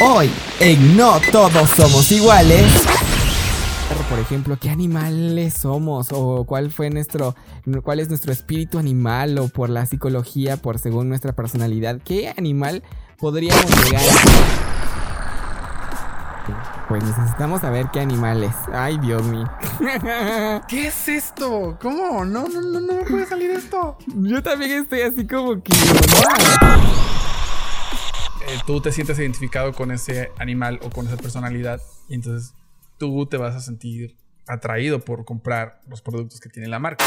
[0.00, 2.64] Hoy, en No Todos Somos Iguales.
[4.08, 6.08] Por ejemplo, ¿qué animales somos?
[6.12, 7.34] ¿O cuál fue nuestro.
[7.82, 9.38] cuál es nuestro espíritu animal?
[9.38, 12.00] O por la psicología, por según nuestra personalidad.
[12.04, 12.84] ¿Qué animal
[13.18, 14.68] podríamos llegar a
[16.88, 18.54] pues necesitamos saber qué animales.
[18.72, 19.44] Ay, Dios mío.
[20.68, 21.76] ¿Qué es esto?
[21.82, 22.24] ¿Cómo?
[22.24, 23.98] No, no, no, no puede salir esto.
[24.06, 25.72] Yo también estoy así como que.
[28.48, 32.54] Eh, tú te sientes identificado con ese animal o con esa personalidad y entonces
[32.96, 34.16] tú te vas a sentir
[34.46, 37.04] atraído por comprar los productos que tiene la marca.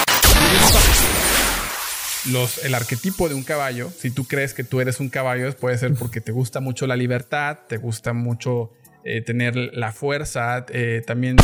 [2.63, 5.96] El arquetipo de un caballo, si tú crees que tú eres un caballo, puede ser
[5.96, 8.71] porque te gusta mucho la libertad, te gusta mucho
[9.04, 11.38] eh, tener la fuerza, eh, también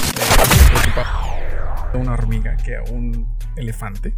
[1.96, 4.14] una hormiga que un elefante.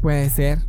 [0.00, 0.60] Puede ser.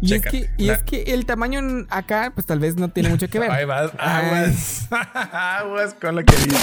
[0.00, 3.28] Y, es que, y es que, el tamaño acá, pues tal vez no tiene mucho
[3.28, 3.50] que ver.
[3.50, 4.88] Ahí vas, aguas,
[5.32, 6.58] aguas con lo que dice.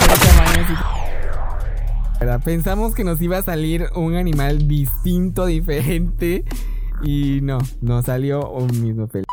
[2.43, 6.45] Pensamos que nos iba a salir un animal distinto, diferente.
[7.03, 9.25] Y no, nos salió un mismo pelo.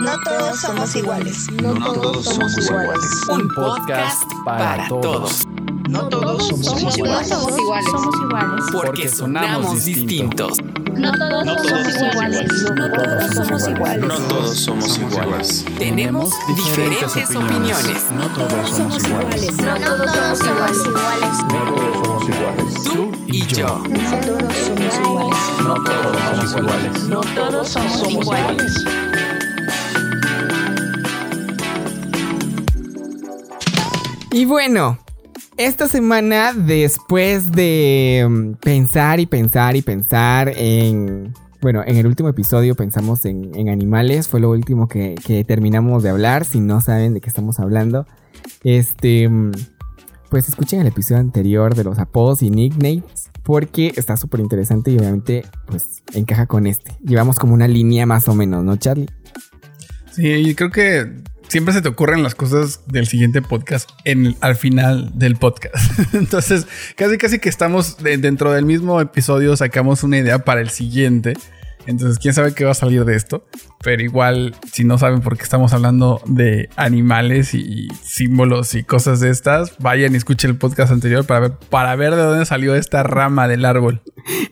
[0.00, 1.46] No todos somos iguales.
[1.62, 3.26] No, todos somos iguales.
[3.30, 5.46] Un podcast para todos.
[5.88, 7.28] No todos somos iguales.
[7.28, 8.64] Somos iguales.
[8.72, 10.58] Porque sonamos distintos.
[10.94, 12.52] No todos somos iguales.
[12.76, 14.04] No todos somos iguales.
[14.04, 15.64] No todos somos iguales.
[15.78, 18.04] Tenemos diferentes opiniones.
[18.12, 19.56] No todos somos iguales.
[19.56, 21.38] No todos somos iguales.
[21.48, 22.74] No todos somos iguales.
[22.84, 23.82] Tú y yo.
[23.88, 25.38] No todos somos iguales.
[25.62, 27.08] No todos somos iguales.
[27.08, 28.84] No todos somos iguales.
[34.30, 34.98] Y bueno,
[35.58, 41.34] esta semana, después de mm, pensar y pensar y pensar en...
[41.60, 46.44] Bueno, en el último episodio pensamos en, animales, fue lo último que, terminamos de hablar,
[46.44, 48.06] si no saben de qué estamos hablando.
[48.62, 49.28] Este...
[49.28, 49.50] Mm,
[50.30, 54.98] pues escuchen el episodio anterior de los apodos y nicknames, porque está súper interesante y
[54.98, 56.92] obviamente pues encaja con este.
[57.02, 59.08] Llevamos como una línea más o menos, ¿no, Charlie?
[60.12, 65.10] Sí, creo que siempre se te ocurren las cosas del siguiente podcast en, al final
[65.18, 65.74] del podcast.
[66.14, 66.66] Entonces,
[66.96, 71.34] casi casi que estamos dentro del mismo episodio, sacamos una idea para el siguiente.
[71.88, 73.46] Entonces, quién sabe qué va a salir de esto.
[73.82, 79.20] Pero igual, si no saben por qué estamos hablando de animales y símbolos y cosas
[79.20, 82.74] de estas, vayan y escuchen el podcast anterior para ver, para ver de dónde salió
[82.74, 84.02] esta rama del árbol.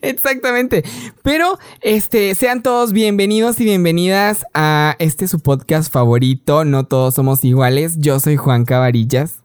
[0.01, 0.83] Exactamente.
[1.23, 6.65] Pero, este, sean todos bienvenidos y bienvenidas a este su podcast favorito.
[6.65, 7.97] No todos somos iguales.
[7.99, 9.43] Yo soy Juan Cabarillas.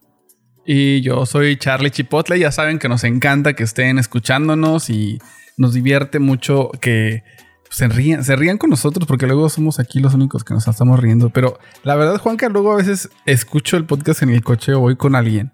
[0.66, 2.40] Y yo soy Charlie Chipotle.
[2.40, 5.20] Ya saben que nos encanta que estén escuchándonos y
[5.58, 7.24] nos divierte mucho que
[7.72, 11.00] se rían, se rían con nosotros porque luego somos aquí los únicos que nos estamos
[11.00, 11.30] riendo.
[11.30, 14.98] Pero la verdad, Juanca, luego a veces escucho el podcast en el coche o voy
[14.98, 15.52] con alguien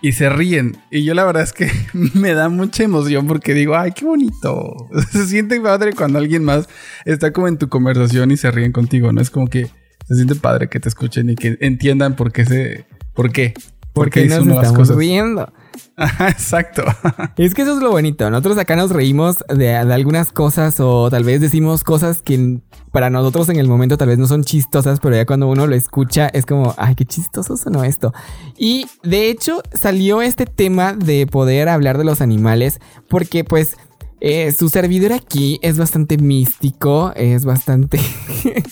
[0.00, 0.78] y se ríen.
[0.90, 1.70] Y yo la verdad es que
[2.14, 4.88] me da mucha emoción porque digo, ay, qué bonito.
[5.12, 6.68] se siente padre cuando alguien más
[7.04, 9.20] está como en tu conversación y se ríen contigo, ¿no?
[9.20, 9.70] Es como que
[10.08, 12.86] se siente padre que te escuchen y que entiendan por qué se...
[13.14, 13.52] ¿Por qué?
[13.92, 15.52] Porque nos estamos riendo.
[16.20, 16.82] exacto.
[17.36, 18.28] es que eso es lo bonito.
[18.30, 22.60] Nosotros acá nos reímos de, algunas cosas o tal vez decimos cosas que
[22.90, 25.74] para nosotros en el momento tal vez no son chistosas, pero ya cuando uno lo
[25.74, 28.12] escucha es como, ay, qué chistoso sonó esto.
[28.56, 33.76] Y de hecho salió este tema de poder hablar de los animales porque pues
[34.24, 37.98] eh, su servidor aquí es bastante místico, es bastante...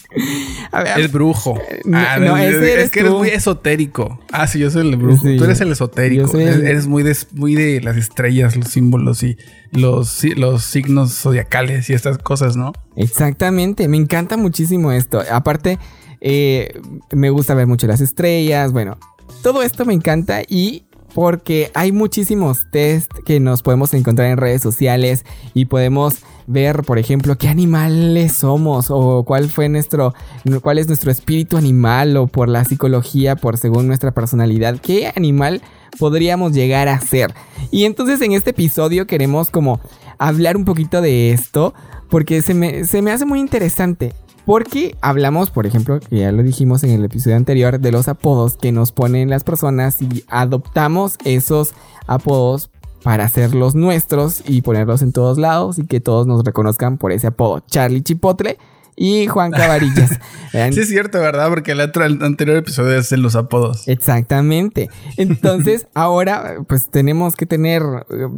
[0.97, 1.59] es brujo.
[1.93, 4.21] Ah, no, es, que eres muy esotérico.
[4.31, 5.25] Ah, sí, yo soy el brujo.
[5.25, 6.39] tú eres el esotérico.
[6.39, 9.39] Eres muy de, muy de las estrellas, los símbolos y
[9.73, 12.73] los, los signos zodiacales y estas cosas, ¿no?
[12.95, 15.21] Exactamente, me encanta muchísimo esto.
[15.33, 15.81] Aparte,
[16.21, 16.81] eh,
[17.11, 18.99] me gusta ver mucho las estrellas, bueno,
[19.43, 20.85] todo esto me encanta y
[21.15, 26.99] porque hay muchísimos test que nos podemos encontrar en redes sociales y podemos ver, por
[26.99, 30.15] ejemplo, qué animales somos o cuál fue nuestro
[30.63, 35.63] cuál es nuestro espíritu animal o por la psicología, por según nuestra personalidad, qué animal
[35.99, 37.35] podríamos llegar a ser.
[37.71, 39.81] Y entonces en este episodio queremos como
[40.19, 41.75] hablar un poquito de esto
[42.09, 44.13] porque se me, se me hace muy interesante.
[44.47, 48.57] Porque hablamos, por ejemplo, que ya lo dijimos en el episodio anterior, de los apodos
[48.57, 51.75] que nos ponen las personas y adoptamos esos
[52.07, 52.71] apodos
[53.03, 57.29] para hacerlos nuestros y ponerlos en todos lados y que todos nos reconozcan por ese
[57.29, 57.61] apodo.
[57.67, 58.59] Charlie Chipotle
[58.97, 60.11] y Juan Cabarillas.
[60.53, 61.49] sí, es cierto, ¿verdad?
[61.49, 63.89] Porque el, otro, el anterior episodio es de los apodos.
[63.89, 64.91] Exactamente.
[65.17, 67.83] Entonces, ahora, pues tenemos que tener,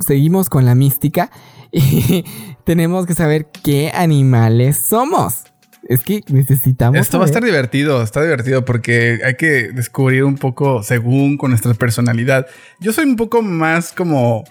[0.07, 1.31] seguimos con la mística
[1.73, 2.25] y
[2.65, 5.52] tenemos que saber qué animales somos.
[5.88, 6.99] Es que necesitamos.
[6.99, 11.50] Esto va a estar divertido, está divertido porque hay que descubrir un poco según con
[11.50, 12.46] nuestra personalidad.
[12.81, 14.44] Yo soy un poco más como.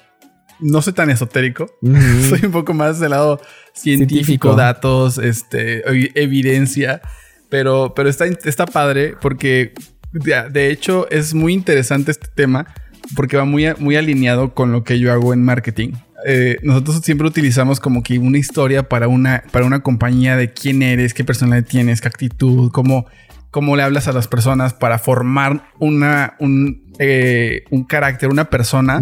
[0.59, 1.67] No soy tan esotérico.
[2.29, 3.41] soy un poco más del lado
[3.73, 5.83] científico, datos, este,
[6.21, 7.01] evidencia.
[7.49, 9.73] Pero, pero está, está padre porque
[10.11, 12.67] de hecho es muy interesante este tema
[13.15, 15.93] porque va muy, muy alineado con lo que yo hago en marketing.
[16.25, 20.83] Eh, nosotros siempre utilizamos como que una historia para una, para una compañía de quién
[20.83, 23.05] eres, qué personalidad tienes, qué actitud, cómo,
[23.49, 29.01] cómo le hablas a las personas para formar una, un, eh, un carácter, una persona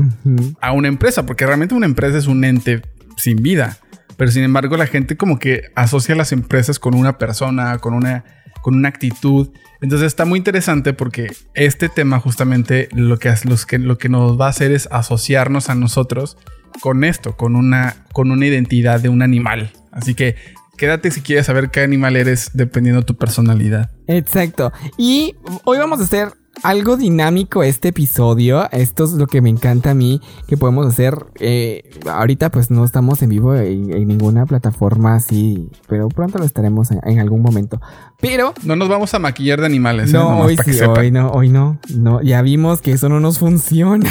[0.62, 2.82] a una empresa, porque realmente una empresa es un ente
[3.18, 3.78] sin vida.
[4.18, 8.26] Pero sin embargo, la gente como que asocia las empresas con una persona, con una,
[8.62, 9.50] con una actitud.
[9.82, 14.40] Entonces está muy interesante porque este tema justamente lo que, los que, lo que nos
[14.40, 16.38] va a hacer es asociarnos a nosotros
[16.82, 19.72] con esto, con una, con una identidad de un animal.
[19.92, 20.36] Así que
[20.78, 23.92] quédate si quieres saber qué animal eres dependiendo de tu personalidad.
[24.08, 24.72] Exacto.
[24.98, 25.36] Y
[25.66, 26.34] hoy vamos a hacer
[26.64, 28.70] algo dinámico este episodio.
[28.72, 31.26] Esto es lo que me encanta a mí que podemos hacer.
[31.40, 36.90] Eh, ahorita pues no estamos en vivo en, ninguna plataforma así, pero pronto lo estaremos
[36.92, 37.80] en, algún momento.
[38.20, 38.54] Pero...
[38.64, 40.10] No nos vamos a maquillar de animales.
[40.10, 40.14] ¿eh?
[40.14, 42.22] No, hoy sí, hoy no, hoy no, no.
[42.22, 44.10] Ya vimos que eso no nos funciona.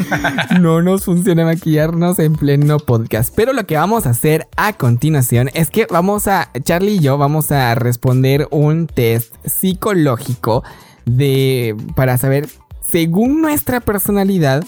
[0.60, 3.32] no nos funciona maquillarnos en pleno podcast.
[3.34, 7.18] Pero lo que vamos a hacer a continuación es que vamos a, Charlie y yo
[7.18, 10.62] vamos a responder un test psicológico
[11.06, 12.48] de para saber
[12.80, 14.64] según nuestra personalidad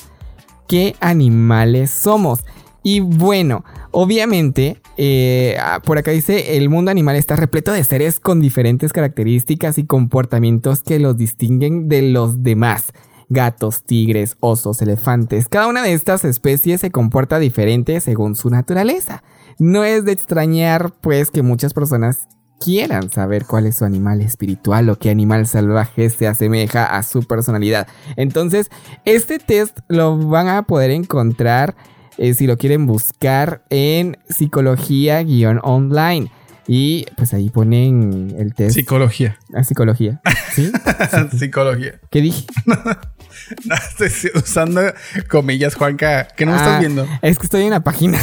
[0.68, 2.44] qué animales somos.
[2.82, 8.20] Y bueno, obviamente, eh, ah, por acá dice, el mundo animal está repleto de seres
[8.20, 12.92] con diferentes características y comportamientos que los distinguen de los demás.
[13.30, 15.48] Gatos, tigres, osos, elefantes.
[15.48, 19.24] Cada una de estas especies se comporta diferente según su naturaleza.
[19.58, 22.28] No es de extrañar, pues, que muchas personas
[22.60, 27.24] quieran saber cuál es su animal espiritual o qué animal salvaje se asemeja a su
[27.24, 27.86] personalidad.
[28.16, 28.70] Entonces,
[29.04, 31.76] este test lo van a poder encontrar
[32.18, 36.30] eh, si lo quieren buscar en psicología-online.
[36.66, 38.74] Y pues ahí ponen el test.
[38.74, 39.38] Psicología.
[39.54, 40.22] Ah, psicología.
[40.54, 40.72] ¿Sí?
[41.38, 42.00] psicología.
[42.10, 42.46] ¿Qué dije?
[42.64, 44.80] no, estoy usando
[45.28, 46.26] comillas, Juanca.
[46.34, 47.06] ¿Qué no me estás ah, viendo?
[47.20, 48.18] Es que estoy en la página.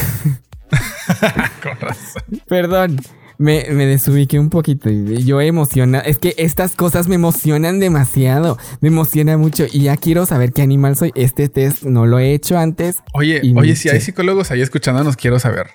[1.62, 2.24] Con razón.
[2.48, 2.98] Perdón
[3.42, 4.90] me, me desubiqué un poquito.
[4.90, 6.00] Y yo emociona.
[6.00, 8.58] Es que estas cosas me emocionan demasiado.
[8.80, 9.66] Me emociona mucho.
[9.72, 11.12] Y ya quiero saber qué animal soy.
[11.16, 12.98] Este test no lo he hecho antes.
[13.14, 15.68] Oye, oye, si hay psicólogos ahí escuchándonos, quiero saber.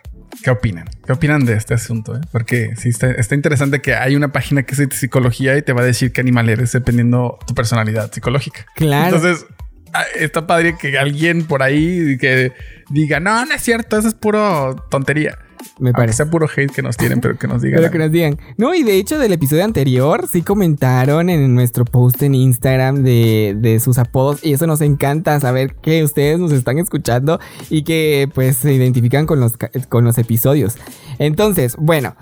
[0.43, 0.89] ¿Qué opinan?
[1.05, 2.17] ¿Qué opinan de este asunto?
[2.17, 2.21] Eh?
[2.31, 5.73] Porque sí está, está, interesante que hay una página que es de psicología y te
[5.73, 8.67] va a decir qué animal eres dependiendo tu personalidad psicológica.
[8.75, 9.17] Claro.
[9.17, 9.47] Entonces,
[9.93, 12.53] ah, está padre que alguien por ahí que
[12.91, 15.39] diga, no, no es cierto, eso es puro tontería.
[15.79, 16.19] Me parece.
[16.19, 17.81] sea puro hate que nos tienen, pero que nos digan.
[17.81, 18.39] pero que nos digan.
[18.57, 23.57] No, y de hecho, del episodio anterior, sí comentaron en nuestro post en Instagram de,
[23.59, 24.45] de sus apodos.
[24.45, 27.41] Y eso nos encanta saber que ustedes nos están escuchando
[27.71, 29.55] y que pues se identifican con los,
[29.89, 30.77] con los episodios.
[31.19, 32.17] Entonces, bueno,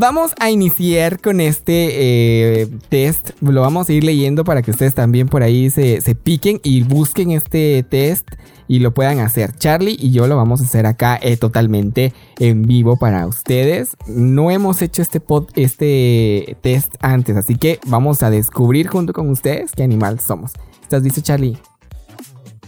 [0.00, 3.30] Vamos a iniciar con este eh, test.
[3.40, 6.84] Lo vamos a ir leyendo para que ustedes también por ahí se, se piquen y
[6.84, 8.28] busquen este test
[8.68, 9.56] y lo puedan hacer.
[9.56, 13.96] Charlie y yo lo vamos a hacer acá eh, totalmente en vivo para ustedes.
[14.06, 19.28] No hemos hecho este, pod, este test antes, así que vamos a descubrir junto con
[19.28, 20.52] ustedes qué animal somos.
[20.80, 21.58] ¿Estás listo, Charlie?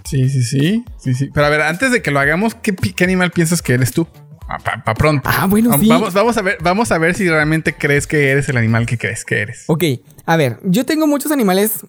[0.03, 1.31] Sí, sí, sí, sí, sí.
[1.33, 4.09] Pero a ver, antes de que lo hagamos, ¿qué, animal piensas que eres tú?
[4.59, 5.29] Para pronto.
[5.33, 5.89] Ah, bueno, sí.
[5.89, 8.99] Vamos, vamos, a ver, vamos a ver si realmente crees que eres el animal que
[8.99, 9.65] crees que eres.
[9.69, 9.85] Ok,
[10.27, 11.87] a ver, yo tengo muchos animales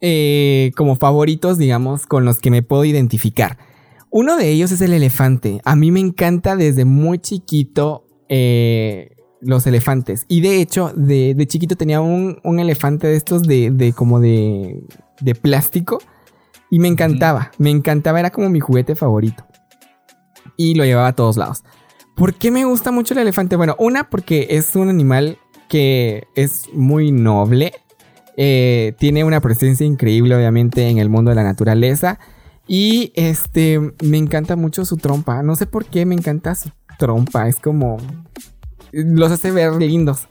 [0.00, 3.58] eh, como favoritos, digamos, con los que me puedo identificar.
[4.10, 5.60] Uno de ellos es el elefante.
[5.64, 10.24] A mí me encanta desde muy chiquito eh, los elefantes.
[10.28, 14.82] Y de hecho, de, chiquito tenía un, elefante de estos de, de como de,
[15.20, 15.98] de plástico.
[16.70, 19.44] Y me encantaba, me encantaba, era como mi juguete favorito.
[20.56, 21.62] Y lo llevaba a todos lados.
[22.18, 23.54] ¿Por qué me gusta mucho el elefante?
[23.54, 27.72] Bueno, una porque es un animal que es muy noble.
[28.36, 32.18] Eh, tiene una presencia increíble, obviamente, en el mundo de la naturaleza.
[32.66, 35.44] Y este, me encanta mucho su trompa.
[35.44, 37.46] No sé por qué me encanta su trompa.
[37.46, 37.98] Es como.
[38.90, 40.28] Los hace ver lindos.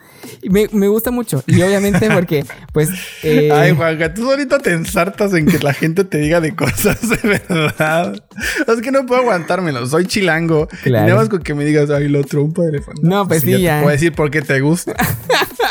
[0.49, 1.43] Me, me gusta mucho.
[1.47, 2.89] Y obviamente porque, pues.
[3.23, 3.51] Eh...
[3.51, 7.41] Ay, Juanca, tú ahorita te ensartas en que la gente te diga de cosas de
[7.47, 8.21] verdad.
[8.67, 9.85] Es que no puedo aguantármelo.
[9.87, 10.67] Soy chilango.
[10.83, 11.05] Claro.
[11.05, 13.01] Y nada más con que me digas, ay, lo trompa de elefante.
[13.03, 13.77] No, pues sí, ya.
[13.77, 14.93] Te puedo decir por qué te gusta.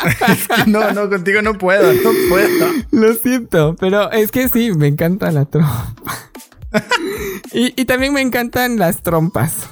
[0.67, 2.67] no, no, contigo no puedo, no puedo.
[2.91, 5.95] Lo siento, pero es que sí, me encanta la trompa.
[7.53, 9.69] y, y, también me encantan las trompas.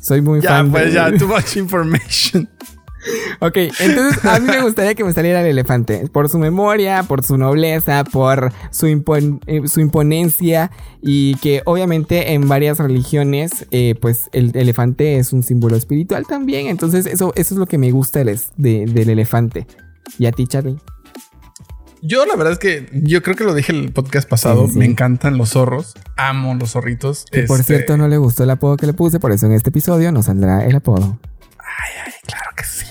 [0.00, 0.70] Soy muy ya, fan.
[0.70, 2.48] Pues ya, too much information.
[3.40, 6.08] Ok, entonces a mí me gustaría que me saliera el elefante.
[6.12, 10.70] Por su memoria, por su nobleza, por su, impon- eh, su imponencia.
[11.00, 16.66] Y que obviamente en varias religiones, eh, pues el elefante es un símbolo espiritual también.
[16.66, 19.66] Entonces eso, eso es lo que me gusta de- del elefante.
[20.18, 20.76] ¿Y a ti, Charlie?
[22.00, 24.66] Yo la verdad es que yo creo que lo dije en el podcast pasado.
[24.66, 24.78] Sí, sí.
[24.78, 25.94] Me encantan los zorros.
[26.16, 27.26] Amo los zorritos.
[27.30, 29.52] Que por Este, cierto no le gustó el apodo que le puse, por eso en
[29.52, 31.18] este episodio no saldrá el apodo.
[32.26, 32.86] Claro que sí.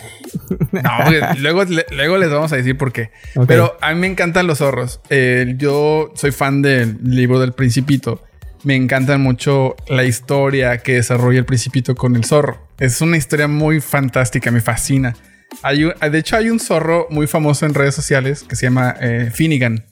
[0.72, 0.82] No,
[1.40, 3.12] luego, le- luego les vamos a decir por qué.
[3.48, 5.02] Pero a mí me encantan los zorros.
[5.10, 8.24] Eh, yo soy fan del libro del Principito.
[8.64, 12.68] Me encanta mucho la historia que desarrolla el Principito con el zorro.
[12.80, 15.16] Es una historia muy fantástica, me fascina.
[15.64, 18.96] Hay un- de hecho, hay un zorro muy famoso en redes sociales que se llama
[19.00, 19.86] eh, Finnegan.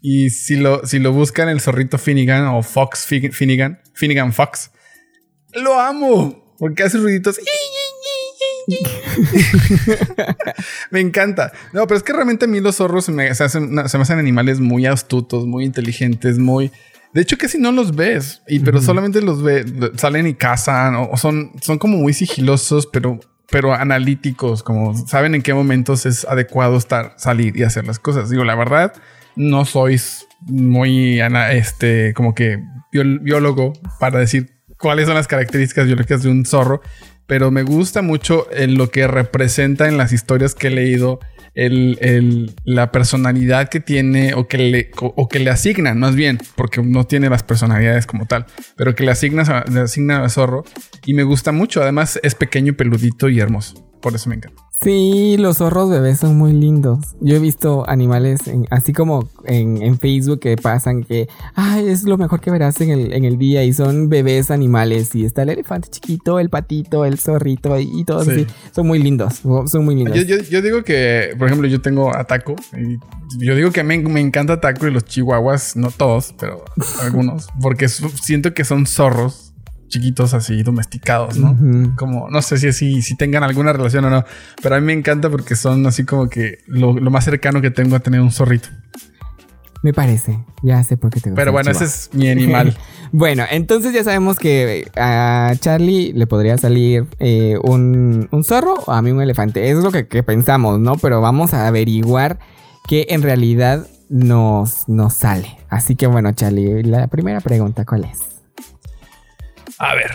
[0.00, 4.70] Y si lo, si lo buscan, el zorrito Finnegan o Fox Fi- Finnegan, Finnegan Fox,
[5.54, 7.38] lo amo porque hace ruiditos.
[10.90, 11.52] me encanta.
[11.72, 14.02] No, pero es que realmente a mí los zorros se me, se hacen, se me
[14.02, 16.70] hacen animales muy astutos, muy inteligentes, muy.
[17.12, 19.64] De hecho, casi no los ves, y, pero solamente los ves,
[19.96, 23.18] salen y cazan, o, son, son como muy sigilosos, pero,
[23.50, 28.28] pero analíticos, como saben en qué momentos es adecuado estar, salir y hacer las cosas.
[28.28, 28.92] Digo, la verdad,
[29.36, 31.20] no sois muy,
[31.50, 36.82] este, como que biólogo para decir cuáles son las características biológicas de un zorro,
[37.28, 41.20] pero me gusta mucho en lo que representa en las historias que he leído.
[42.64, 47.04] La personalidad que tiene o que, le, o que le asignan, más bien, porque no
[47.04, 50.64] tiene las personalidades como tal, pero que le le asignan a zorro
[51.04, 51.82] y me gusta mucho.
[51.82, 53.87] Además, es pequeño, peludito y hermoso.
[54.00, 54.62] Por eso me encanta.
[54.80, 57.00] Sí, los zorros bebés son muy lindos.
[57.20, 61.26] Yo he visto animales en- así como en, en Facebook que pasan que,
[61.56, 65.12] ay, es lo mejor que verás en el, en el día y son bebés animales
[65.16, 68.30] y está el elefante chiquito, el patito, el zorrito y, todos Sí.
[68.30, 68.46] así.
[68.72, 70.16] Son muy lindos, son muy lindos.
[70.16, 72.54] Yo, yo- yo digo que, por ejemplo, yo tengo a Taco.
[72.76, 76.64] Y yo digo que me, me encanta Taco y los chihuahuas, no todos, pero
[77.02, 79.47] algunos, porque siento que son zorros
[79.88, 81.56] chiquitos así, domesticados, ¿no?
[81.96, 84.24] Como, no sé si así, si tengan alguna relación o no,
[84.62, 87.70] pero a mí me encanta porque son así como que lo, lo más cercano que
[87.70, 88.68] tengo a tener un zorrito.
[89.82, 91.40] Me parece, ya sé por qué te gusta.
[91.40, 92.76] Pero bueno, ese es mi animal.
[93.10, 98.92] Bueno, entonces ya sabemos que a Charlie le podría salir eh, un, un zorro o
[98.92, 99.70] a mí un elefante.
[99.70, 100.96] Es lo que, que pensamos, ¿no?
[100.96, 102.38] Pero vamos a averiguar
[102.86, 105.56] que en realidad nos, nos sale.
[105.70, 108.37] Así que bueno, Charlie, la primera pregunta, ¿cuál es?
[109.78, 110.10] A ver,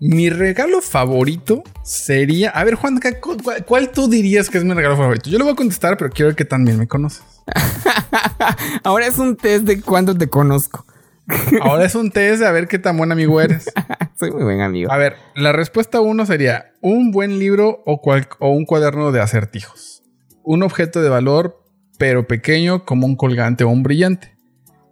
[0.00, 2.50] mi regalo favorito sería.
[2.50, 5.30] A ver, Juan, ¿cu- ¿cuál, cuál tú dirías que es mi regalo favorito?
[5.30, 7.22] Yo le voy a contestar, pero quiero que también me conoces.
[8.82, 10.84] Ahora es un test de cuánto te conozco.
[11.62, 13.66] Ahora es un test de a ver qué tan buen amigo eres.
[14.18, 14.90] Soy muy buen amigo.
[14.92, 19.20] A ver, la respuesta uno sería un buen libro o, cual- o un cuaderno de
[19.20, 20.02] acertijos.
[20.42, 21.62] Un objeto de valor,
[21.98, 24.34] pero pequeño como un colgante o un brillante.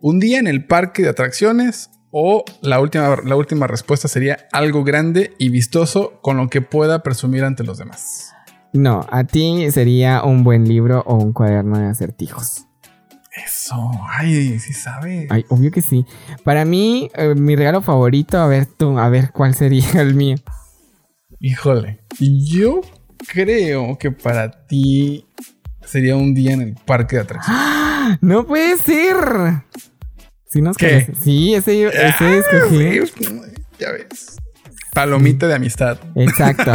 [0.01, 4.85] Un día en el parque de atracciones o la última, la última respuesta sería algo
[4.85, 8.33] grande y vistoso con lo que pueda presumir ante los demás.
[8.75, 12.67] No, a ti sería un buen libro o un cuaderno de acertijos.
[13.47, 15.27] Eso, ay, sí sabe.
[15.31, 16.05] Ay, obvio que sí.
[16.45, 20.37] Para mí, eh, mi regalo favorito, a ver tú, a ver cuál sería el mío.
[21.41, 22.83] Híjole, yo
[23.27, 25.27] creo que para ti
[25.85, 27.63] sería un día en el parque de atracciones.
[27.65, 28.19] ¡Ah!
[28.21, 29.17] ¡No puede ser!
[30.53, 31.11] ¿Sí nos ¿Qué?
[31.23, 33.07] Sí, ese, ese escogí.
[33.07, 33.41] Sí,
[33.79, 34.37] ya ves.
[34.93, 35.99] Palomita de amistad.
[36.15, 36.73] Exacto.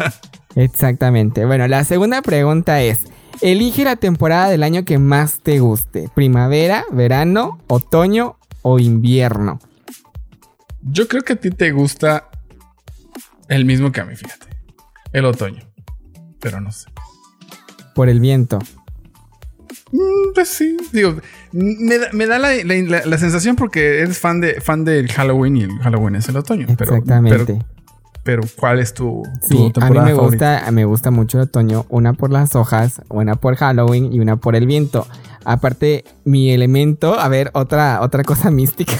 [0.56, 1.44] Exactamente.
[1.44, 3.00] Bueno, la segunda pregunta es:
[3.42, 9.58] Elige la temporada del año que más te guste: primavera, verano, otoño o invierno.
[10.80, 12.30] Yo creo que a ti te gusta
[13.48, 14.46] el mismo que a mí, fíjate.
[15.12, 15.62] El otoño.
[16.40, 16.88] Pero no sé.
[17.94, 18.60] Por el viento.
[19.92, 21.16] Mm, Pues sí, digo,
[21.52, 22.50] me da, me da la,
[23.04, 26.66] la- sensación porque eres fan de fan del Halloween y el Halloween es el otoño.
[26.78, 27.44] Pero, Exactamente.
[27.54, 27.64] Pero,
[28.22, 30.58] pero ¿cuál es tu, tu Sí, a mí me favorita?
[30.60, 34.36] gusta, me gusta mucho el otoño, una por las hojas, una por Halloween y una
[34.36, 35.06] por el viento.
[35.44, 38.92] Aparte, mi elemento, a ver, otra, otra cosa mística,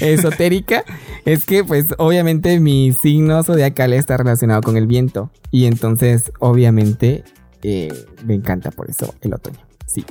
[0.00, 0.84] esotérica,
[1.24, 5.30] es que pues obviamente mi signo zodiacal está relacionado con el viento.
[5.50, 7.24] Y entonces, obviamente,
[7.64, 7.92] eh,
[8.24, 9.58] me encanta por eso el otoño.
[9.86, 10.04] Sí.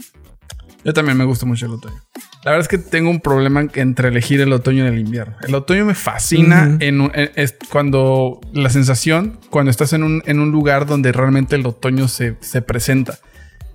[0.84, 1.96] Yo también me gusta mucho el otoño.
[2.44, 5.36] La verdad es que tengo un problema entre elegir el otoño y el invierno.
[5.48, 10.22] El otoño me fascina en, un- en- es cuando la sensación, cuando estás en un,
[10.26, 13.18] en un lugar donde realmente el otoño se, se presenta.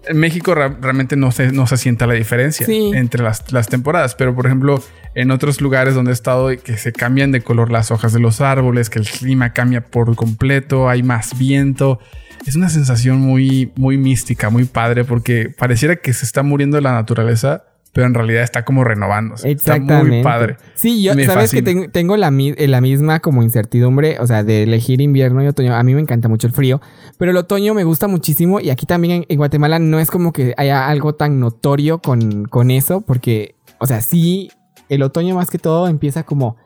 [0.07, 2.91] En México realmente no se, no se sienta la diferencia Sí.
[2.95, 4.83] entre las, las temporadas, pero por ejemplo,
[5.15, 8.21] en otros lugares donde he estado y que se cambian de color las hojas de
[8.21, 12.01] los árboles, que el clima cambia por completo, hay más viento.
[12.47, 16.93] Es una sensación muy, muy mística, muy padre, porque pareciera que se está muriendo la
[16.93, 19.51] naturaleza, pero en realidad está como renovándose.
[19.51, 19.95] Exactamente.
[19.95, 20.57] Está muy padre.
[20.75, 21.89] Sí, yo, Me sabes que fascina.
[21.91, 25.75] tengo la, eh, la misma como incertidumbre, o sea, de elegir invierno y otoño.
[25.75, 26.81] A mí me encanta mucho el frío,
[27.19, 30.33] pero el otoño me gusta muchísimo y aquí también en, en Guatemala no es como
[30.33, 34.51] que haya algo tan notorio con, con eso, porque, o sea, sí,
[34.89, 36.57] el otoño más que todo empieza como...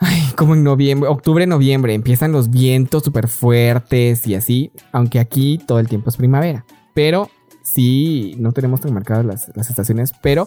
[0.00, 5.58] Ay, como en noviembre, octubre, noviembre, empiezan los vientos súper fuertes y así, aunque aquí
[5.66, 6.64] todo el tiempo es primavera.
[6.94, 7.30] Pero
[7.62, 10.46] sí, no tenemos tan marcadas las, las estaciones, pero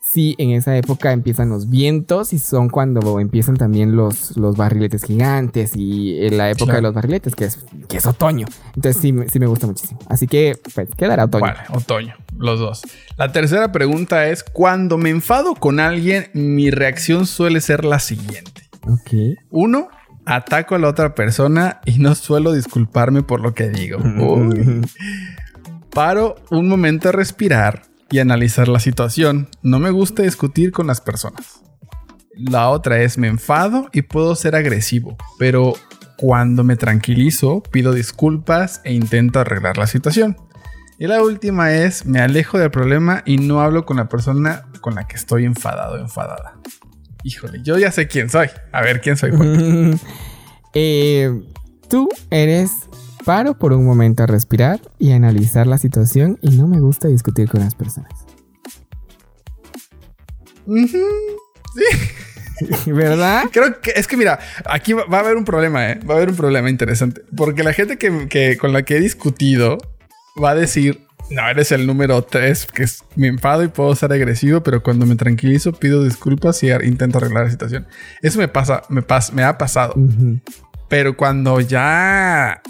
[0.00, 5.04] sí, en esa época empiezan los vientos y son cuando empiezan también los, los barriletes
[5.04, 6.76] gigantes y en la época Claro.
[6.78, 7.58] de los barriletes, que es,
[7.88, 8.46] que es otoño.
[8.76, 10.00] Entonces sí, sí me gusta muchísimo.
[10.08, 11.46] Así que, pues, quedará otoño.
[11.46, 12.82] Vale, otoño, los dos.
[13.16, 18.68] La tercera pregunta es, cuando me enfado con alguien, mi reacción suele ser la siguiente.
[18.86, 19.38] Ok.
[19.50, 19.88] Uno,
[20.24, 23.98] ataco a la otra persona y no suelo disculparme por lo que digo.
[23.98, 24.82] Uy.
[25.90, 29.48] Paro un momento a respirar y analizar la situación.
[29.62, 31.62] No me gusta discutir con las personas.
[32.34, 35.74] La otra es me enfado y puedo ser agresivo, pero
[36.16, 40.36] cuando me tranquilizo pido disculpas e intento arreglar la situación.
[40.98, 44.94] Y la última es me alejo del problema y no hablo con la persona con
[44.94, 46.54] la que estoy enfadado o enfadada.
[47.24, 48.48] Híjole, yo ya sé quién soy.
[48.72, 49.30] A ver quién soy.
[49.30, 49.98] Juan.
[50.74, 51.30] Eh,
[51.90, 52.70] tú eres
[53.26, 57.50] paro por un momento a respirar y analizar la situación y no me gusta discutir
[57.50, 58.10] con las personas.
[60.66, 60.98] Ujú.
[62.86, 63.44] ¿Verdad?
[63.52, 66.00] Creo que es que mira, aquí va, va a haber un problema, ¿eh?
[66.08, 67.22] Va a haber un problema interesante.
[67.36, 69.78] Porque la gente que, que- con la que he discutido
[70.42, 71.00] va a decir,
[71.30, 75.06] no, eres el número 3, que es, me enfado y puedo ser agresivo, pero cuando
[75.06, 77.86] me tranquilizo pido disculpas y ar- intento arreglar la situación.
[78.20, 79.94] Eso me pasa, me, pas- me ha pasado.
[80.88, 82.60] Pero cuando ya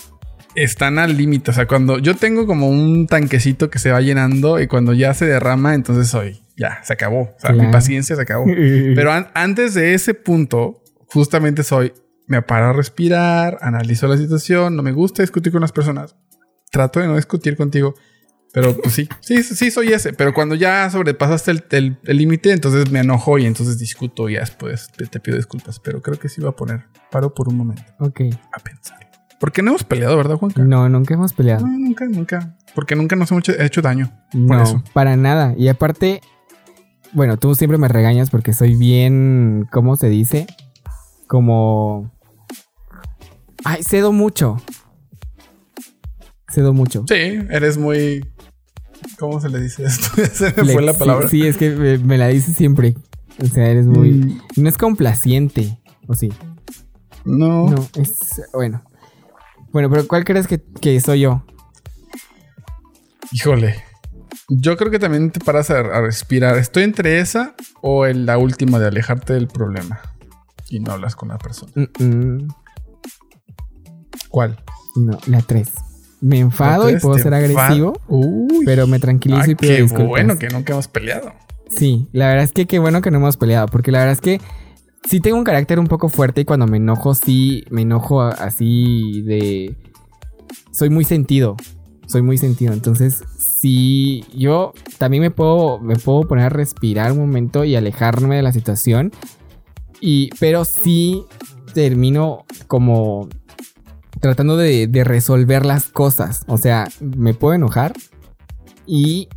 [0.55, 4.61] están al límite, o sea, cuando yo tengo como un tanquecito que se va llenando
[4.61, 7.23] y cuando ya se derrama, entonces soy, ya, se acabó.
[7.23, 8.45] O sea, mi paciencia se acabó.
[8.95, 11.93] Pero an- antes de ese punto, justamente soy,
[12.29, 16.15] me paro a respirar, analizo la situación, no me gusta discutir con las personas,
[16.71, 17.95] trato de no discutir contigo,
[18.53, 23.01] pero pues sí, sí, sí soy ese, pero cuando ya sobrepasaste el límite, entonces me
[23.01, 26.41] enojo y entonces discuto y ya después te, te pido disculpas, pero creo que sí
[26.41, 28.21] voy a poner, paro por un momento Ok.
[28.53, 28.99] a pensar.
[29.41, 30.63] Porque no hemos peleado, ¿verdad, Juanca?
[30.63, 31.67] No, nunca hemos peleado.
[31.67, 32.57] No, nunca, nunca.
[32.77, 34.13] Porque nunca nos hemos hecho, hecho daño.
[34.31, 34.85] Por No, eso.
[34.93, 35.55] para nada.
[35.59, 36.21] Y aparte,
[37.13, 40.47] bueno, tú siempre me regañas porque soy bien, ¿cómo se dice?
[41.27, 42.13] Como...
[43.65, 44.59] Ay, cedo mucho.
[46.49, 47.05] Cedo mucho.
[47.09, 47.15] Sí,
[47.51, 48.25] eres muy.
[49.23, 50.09] ¿Cómo se le dice esto?
[50.35, 51.29] se me fue la palabra.
[51.29, 52.97] Sí, es que me, me la dices siempre.
[53.41, 54.11] O sea, eres muy...
[54.11, 56.33] Mm, No es complaciente, ¿o sí?
[57.25, 57.69] no.
[57.71, 58.43] No, es...
[58.53, 58.83] Bueno.
[59.73, 61.45] Bueno, pero ¿cuál crees que, que soy yo?
[63.31, 63.85] Híjole.
[64.49, 66.59] Yo creo que también te paras a, a respirar.
[66.59, 70.01] Estoy entre esa o en la última de alejarte del problema.
[70.69, 71.71] Y no hablas con la persona.
[71.77, 72.49] Mm, mm,
[74.31, 74.61] ¿Cuál?
[74.97, 75.71] no, la 3.
[76.23, 78.65] Me enfado y puedo ¿Te ser agresivo, Uy.
[78.65, 80.09] pero me tranquilizo Ah, y pido qué disculpas.
[80.09, 81.33] bueno que nunca hemos peleado.
[81.69, 84.21] Sí, la verdad es que qué bueno que no hemos peleado, porque la verdad es
[84.21, 84.41] que
[85.09, 89.23] sí tengo un carácter un poco fuerte y cuando me enojo, sí, me enojo así
[89.23, 89.75] de...
[90.71, 91.57] Soy muy sentido,
[92.07, 97.19] soy muy sentido, entonces sí, yo también me puedo, me puedo poner a respirar un
[97.19, 99.11] momento y alejarme de la situación,
[100.01, 101.25] y, pero sí
[101.75, 103.29] termino como
[104.23, 107.93] tratando de, de resolver las cosas, o sea, me puedo enojar
[108.87, 109.29] y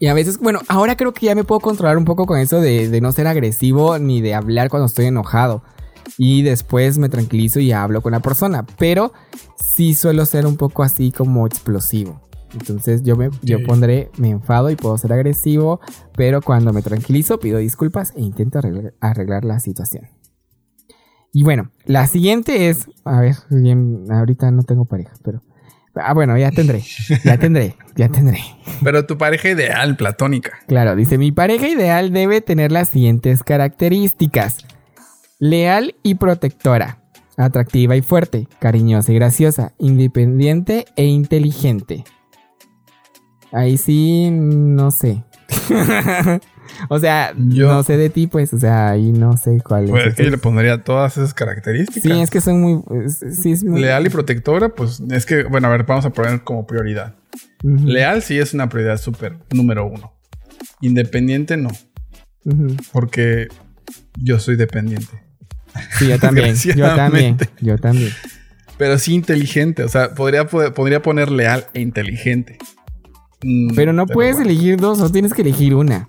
[0.00, 2.58] y a veces, bueno, ahora creo que ya me puedo controlar un poco con eso
[2.58, 5.62] de, de no ser agresivo ni de hablar cuando estoy enojado.
[6.16, 8.64] Y después me tranquilizo y hablo con la persona.
[8.78, 9.12] Pero
[9.62, 12.22] sí suelo ser un poco así como explosivo.
[12.54, 15.80] Entonces yo me yo pondré, me enfado y puedo ser agresivo.
[16.16, 20.08] Pero cuando me tranquilizo pido disculpas e intento arreglar, arreglar la situación.
[21.32, 25.40] Y bueno, la siguiente es, a ver, bien, ahorita no tengo pareja, pero...
[25.94, 26.82] Ah, bueno, ya tendré,
[27.24, 28.38] ya tendré, ya tendré.
[28.82, 30.52] Pero tu pareja ideal, platónica.
[30.68, 34.58] Claro, dice, mi pareja ideal debe tener las siguientes características.
[35.40, 37.02] Leal y protectora.
[37.36, 38.46] Atractiva y fuerte.
[38.60, 39.72] Cariñosa y graciosa.
[39.78, 42.04] Independiente e inteligente.
[43.52, 45.24] Ahí sí, no sé.
[46.88, 48.52] o sea, Yo- no sé de ti, pues.
[48.52, 49.90] O sea, ahí no sé cuál es.
[49.90, 52.02] Pues es que yo le pondría todas esas características.
[52.02, 52.82] sí, es que son muy...
[53.04, 53.80] es- Sí, es muy...
[53.80, 57.14] Leal y protectora, pues es que, bueno, a ver, vamos a poner como prioridad.
[57.62, 60.14] Leal sí es una prioridad súper número uno.
[60.80, 61.68] Independiente no,
[62.92, 63.48] porque
[64.18, 65.22] yo soy dependiente.
[65.98, 66.54] Sí, yo también.
[66.54, 67.36] yo también.
[67.60, 68.12] Yo también.
[68.78, 69.82] Pero sí inteligente.
[69.84, 72.58] O sea, podría, podría poner leal e inteligente.
[73.42, 76.08] Mm, Pero no puedes bueno, elegir dos, o tienes que elegir una.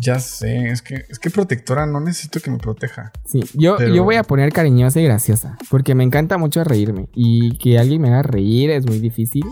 [0.00, 3.10] Ya sé, es que, es que protectora no necesito que me proteja.
[3.24, 7.08] Sí, yo, Pero- yo voy a poner cariñosa y graciosa, porque me encanta mucho reírme.
[7.14, 9.44] Y que alguien me haga reír es muy difícil.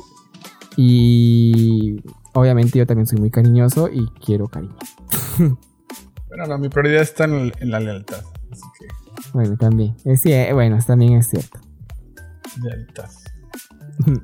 [0.77, 2.03] Y
[2.35, 4.77] obviamente yo también soy muy cariñoso y quiero cariño.
[6.29, 8.23] Pero no, mi prioridad está en, el- en la lealtad.
[8.53, 8.87] Así que,
[9.33, 9.97] Bueno, también.
[10.05, 11.59] Es, bueno, también es cierto.
[12.63, 13.09] lealtad.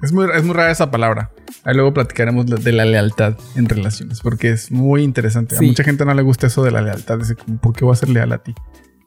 [0.02, 1.30] Es, muy, es muy rara esa palabra.
[1.64, 5.56] Ahí luego platicaremos de- la lealtad en relaciones, porque es muy interesante.
[5.56, 5.64] Sí.
[5.64, 7.18] A mucha gente no le gusta eso de la lealtad.
[7.18, 8.54] Dice, ¿por qué voy a ser leal a ti?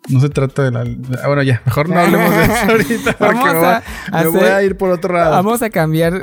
[0.08, 0.82] No se trata de la.
[0.82, 3.14] ah, Bueno, ya, mejor no hablemos de eso ahorita.
[3.18, 5.32] Porque Vamos voy me voy a ir por otro lado.
[5.32, 6.14] Vamos a cambiar,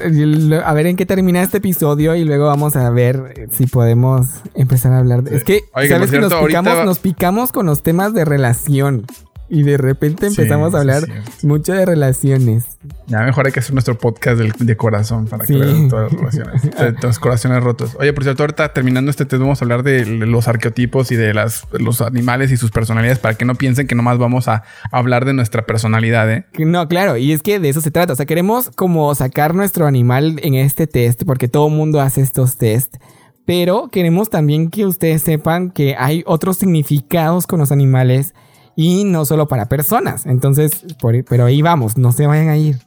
[0.64, 4.92] a ver en qué termina este episodio y luego vamos a ver si podemos empezar
[4.92, 5.30] a hablar de...
[5.30, 5.36] Sí.
[5.36, 8.24] Es que, Oiga, ¿sabes que nos cierto, picamos, va- nos picamos con los temas de
[8.24, 9.04] relación?
[9.54, 11.02] Y de repente empezamos sí, a hablar
[11.42, 12.64] mucho de relaciones.
[13.06, 15.52] Ya mejor hay que hacer nuestro podcast del- de corazón para Sí.
[15.52, 16.62] que vean todas las relaciones.
[16.78, 17.94] de los corazones rotos.
[18.00, 21.34] Oye, por cierto, ahorita terminando este tema vamos a hablar de los arqueotipos y de
[21.34, 25.26] las, los animales y sus personalidades para que no piensen que nomás vamos a hablar
[25.26, 26.46] de nuestra personalidad, ¿eh?
[26.58, 28.14] No, claro, y es que de eso se trata.
[28.14, 32.56] O sea, queremos como sacar nuestro animal en este test, porque todo mundo hace estos
[32.56, 32.96] test.
[33.44, 38.32] Pero queremos también que ustedes sepan que hay otros significados con los animales
[38.76, 40.26] y no solo para personas.
[40.26, 42.78] Entonces, por- pero ahí vamos, no se vayan a ir.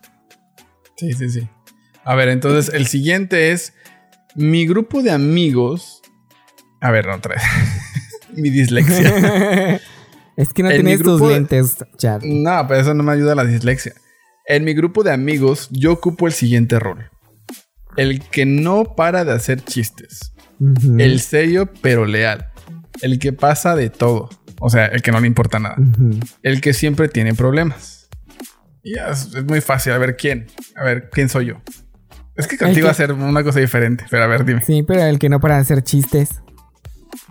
[0.98, 1.48] Sí, sí, sí.
[2.04, 3.74] A ver, entonces el siguiente es
[4.36, 6.02] mi grupo de amigos.
[6.82, 7.44] A ver, no, otra vez.
[8.34, 9.80] mi dislexia.
[10.38, 12.22] es que no En tienes tus de- lentes, chat.
[12.24, 13.94] No, pero eso no me ayuda a la dislexia.
[14.48, 17.10] En mi grupo de amigos, yo ocupo el siguiente rol:
[17.98, 20.34] el que no para de hacer chistes,
[21.00, 22.52] el serio pero leal,
[23.02, 24.30] el que pasa de todo,
[24.66, 26.20] o sea, el que no le importa nada, Ujú.
[26.44, 28.10] el que siempre tiene problemas.
[28.84, 31.56] Y es, es muy fácil, a ver quién, a ver quién soy yo.
[32.36, 34.62] Es que contigo que- va a ser una cosa diferente, pero a ver, dime.
[34.66, 36.30] Sí, pero el que no para hacer chistes.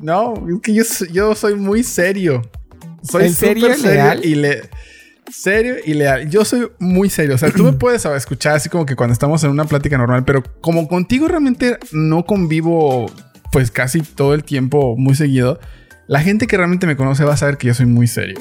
[0.00, 2.42] No, es que yo, soy- yo soy muy serio.
[3.02, 4.24] Soy ¿En serio, serio leal?
[4.24, 4.62] y le
[5.30, 6.30] serio y leal.
[6.30, 7.34] Yo soy muy serio.
[7.34, 8.22] O sea, tú me puedes ¿sabes?
[8.22, 12.24] escuchar así como que cuando estamos en una plática normal, pero como contigo realmente no
[12.24, 13.06] convivo
[13.52, 15.60] pues casi todo el tiempo muy seguido,
[16.06, 18.38] la gente que realmente me conoce va a saber que yo soy muy serio.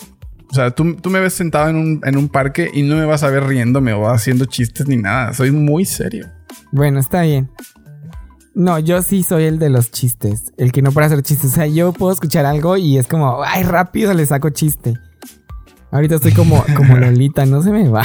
[0.51, 3.05] O sea, tú, tú me ves sentado en un, en un parque y no me
[3.05, 5.33] vas a ver riéndome o haciendo chistes ni nada.
[5.33, 6.27] Soy muy serio.
[6.71, 7.49] Bueno, está bien.
[8.53, 10.53] No, yo sí soy el de los chistes.
[10.57, 11.51] El que no para hacer chistes.
[11.51, 14.93] O sea, yo puedo escuchar algo y es como, ay, rápido le saco chiste.
[15.91, 18.03] Ahorita estoy como, como Lolita, no se me va.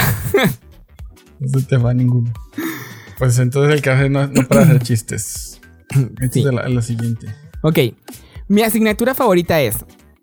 [1.40, 2.32] No se te va ninguno.
[3.18, 5.60] Pues entonces el café no, no para hacer chistes.
[5.90, 6.40] Esta Sí.
[6.46, 7.26] es la, la siguiente.
[7.62, 7.78] Ok.
[8.48, 9.76] Mi asignatura favorita es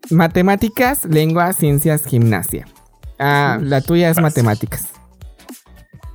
[0.09, 2.65] matemáticas, lengua, ciencias, gimnasia.
[3.19, 4.23] Ah, la tuya es fácil.
[4.43, 4.87] matemáticas.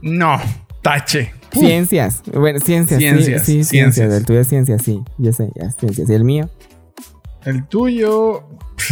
[0.02, 0.38] No,
[0.82, 1.32] tache.
[1.52, 2.22] Ciencias.
[2.32, 3.00] Bueno, ciencias.
[3.00, 3.68] sí, Ciencias, Sí, ciencias.
[3.68, 4.12] ciencias.
[4.14, 5.02] El tuyo es ciencias, sí.
[5.18, 6.08] Yo sé, ya, ciencias.
[6.08, 6.48] ¿Y el mío?
[7.44, 8.48] El tuyo,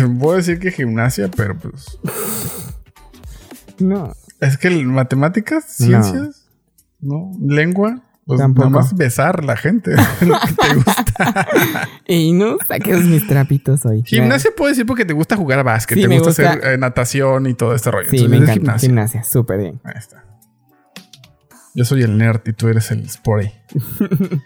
[0.08, 1.98] voy a decir que gimnasia, pero pues.
[3.78, 4.12] No.
[4.40, 6.48] Es que el matemáticas, ciencias,
[7.00, 8.70] no, lengua, pues Tampoco.
[8.70, 9.92] nada más besar la gente.
[10.20, 11.04] lo que te gusta.
[12.06, 14.02] Y no saques mis trapitos hoy.
[14.04, 16.50] Gimnasia puedo decir porque te gusta jugar básquet, Sí, te gusta, gusta.
[16.52, 18.08] hacer eh, natación y todo este rollo.
[18.10, 18.52] Sí, Entonces, me encanta.
[18.60, 18.86] gimnasia.
[18.88, 19.80] Gimnasia, súper bien.
[19.84, 20.24] Ahí está.
[21.74, 23.50] Yo soy el nerd y tú eres el sporty.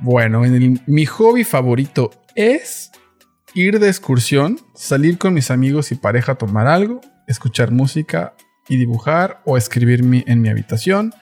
[0.00, 2.90] bueno, en el- mi hobby favorito es
[3.54, 8.34] ir de excursión, salir con mis amigos y pareja a tomar algo, escuchar música
[8.68, 11.12] y dibujar o escribir mi- en mi habitación,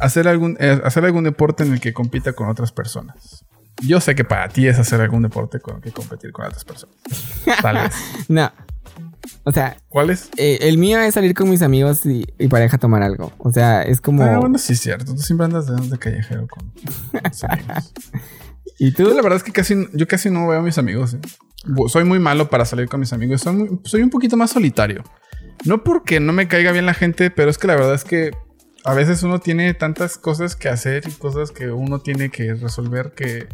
[0.00, 3.44] hacer algún, eh, hacer algún deporte en el que compita con otras personas.
[3.82, 6.96] Yo sé que para ti es hacer algún deporte con que competir con otras personas.
[7.62, 7.94] Tal vez.
[8.28, 8.50] No.
[9.44, 10.28] O sea, ¿Cuál es?
[10.36, 13.32] eh, el mío es salir con mis amigos y, y pareja a tomar algo.
[13.38, 14.22] O sea, es como.
[14.24, 15.14] Ah, bueno, sí es cierto.
[15.14, 17.92] Tú siempre andas de, de callejero con tus amigos.
[18.78, 19.14] ¿Y Yo tú?
[19.14, 21.14] la verdad es que casi, yo casi no veo a mis amigos.
[21.14, 21.18] ¿eh?
[21.88, 23.40] Soy muy malo para salir con mis amigos.
[23.40, 25.02] Soy, muy- soy un poquito más solitario.
[25.64, 28.30] No porque no me caiga bien la gente, pero es que la verdad es que
[28.84, 33.12] a veces uno tiene tantas cosas que hacer y cosas que uno tiene que resolver
[33.16, 33.48] que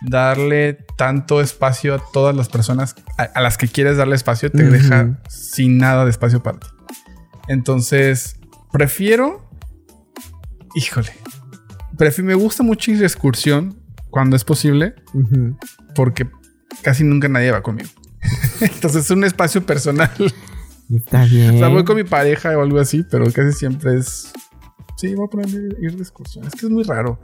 [0.00, 4.62] darle tanto espacio a todas las personas a, a las que quieres darle espacio te
[4.64, 6.68] deja sin nada de espacio para ti.
[7.48, 8.38] Entonces,
[8.72, 9.50] prefiero...
[10.74, 11.10] Híjole.
[11.96, 13.80] Prefi- me gusta mucho ir de excursión
[14.10, 14.94] cuando es posible
[15.94, 16.28] porque
[16.82, 17.88] casi nunca nadie va conmigo.
[18.60, 20.10] Entonces es un espacio personal.
[20.94, 21.56] Está bien.
[21.56, 24.30] O sea, voy con mi pareja o algo así, pero casi siempre es.
[24.96, 25.48] Sí, voy a poner
[25.80, 26.46] ir de excursión.
[26.46, 27.20] Es que es muy raro.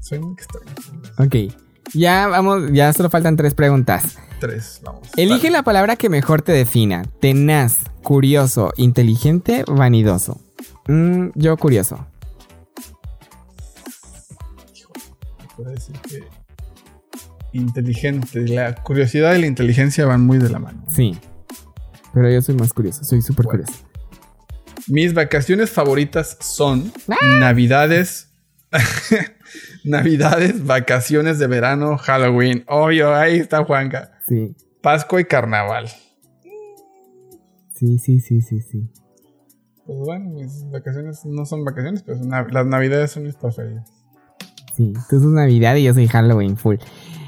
[0.00, 0.72] Soy muy extraño.
[1.18, 1.54] Ok.
[1.92, 4.18] Ya vamos, ya solo faltan tres preguntas.
[4.40, 5.08] Tres, vamos.
[5.16, 7.04] Elige la palabra que mejor te defina.
[7.20, 10.40] Tenaz, curioso, inteligente, vanidoso.
[10.86, 12.06] Mm, yo curioso.
[15.56, 16.24] Puedo decir que
[17.52, 18.46] inteligente.
[18.48, 20.84] La curiosidad y la inteligencia van muy de la mano.
[20.88, 21.16] Sí.
[22.12, 23.72] Pero yo soy más curioso, soy súper curioso.
[24.86, 27.38] Mis vacaciones favoritas son ¡Ah!
[27.40, 28.28] Navidades.
[29.84, 32.64] Navidades, vacaciones de verano, Halloween.
[32.68, 34.12] Obvio, ahí está Juanca.
[34.26, 34.54] Sí.
[34.82, 35.88] Pascua y carnaval.
[37.74, 38.88] Sí, sí, sí, sí, sí.
[39.86, 43.90] Pues bueno, mis vacaciones no son vacaciones, pero son nav- las navidades son mis preferidas.
[44.76, 46.76] Sí, tú sos Navidad y yo soy Halloween full.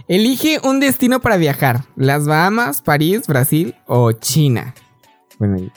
[0.08, 1.82] Elige un destino para viajar.
[1.96, 4.74] Las Bahamas, París, Brasil o China.
[5.38, 5.56] Bueno,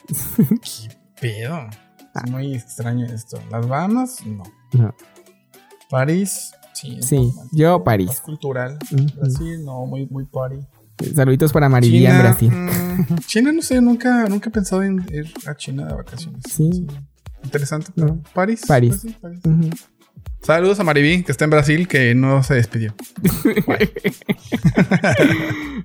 [1.21, 1.67] Pero
[2.15, 2.21] Ah.
[2.25, 3.39] es muy extraño esto.
[3.51, 4.43] Las Bahamas, no.
[4.73, 4.95] no.
[5.89, 6.97] París, sí.
[7.01, 8.21] Sí, más- yo más París.
[8.21, 8.77] cultural.
[8.91, 9.05] Ujú.
[9.19, 10.57] Brasil, no, muy, muy party.
[11.15, 12.51] Saluditos para Marilía en Brasil.
[12.51, 16.43] mm, China, no sé, nunca, nunca he pensado en ir a China de vacaciones.
[16.49, 16.85] Sí.
[17.43, 18.23] Interesante, pero No.
[18.33, 18.61] París.
[18.67, 18.97] París.
[19.01, 19.39] pues sí, París.
[20.41, 22.93] Saludos a Mariví, que está en Brasil, que no se despidió.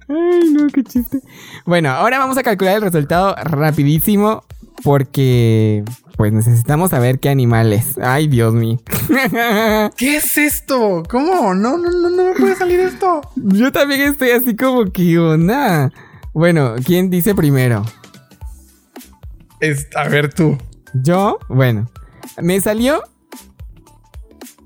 [0.09, 1.21] Ay, no, qué chiste.
[1.67, 4.45] Bueno, ahora vamos a calcular el resultado rapidísimo
[4.83, 5.85] porque
[6.17, 7.99] pues necesitamos saber qué animal es.
[7.99, 8.81] Ay, Dios mío.
[9.97, 11.03] ¿Qué es esto?
[11.09, 11.55] ¿Cómo?
[11.55, 13.21] No, no, no, no me puede salir esto.
[13.37, 15.93] Yo también estoy así como que onda.
[16.33, 17.85] Bueno, ¿quién dice primero?
[19.61, 20.59] Es, a ver tú.
[20.93, 21.91] Yo, bueno,
[22.41, 23.03] me salió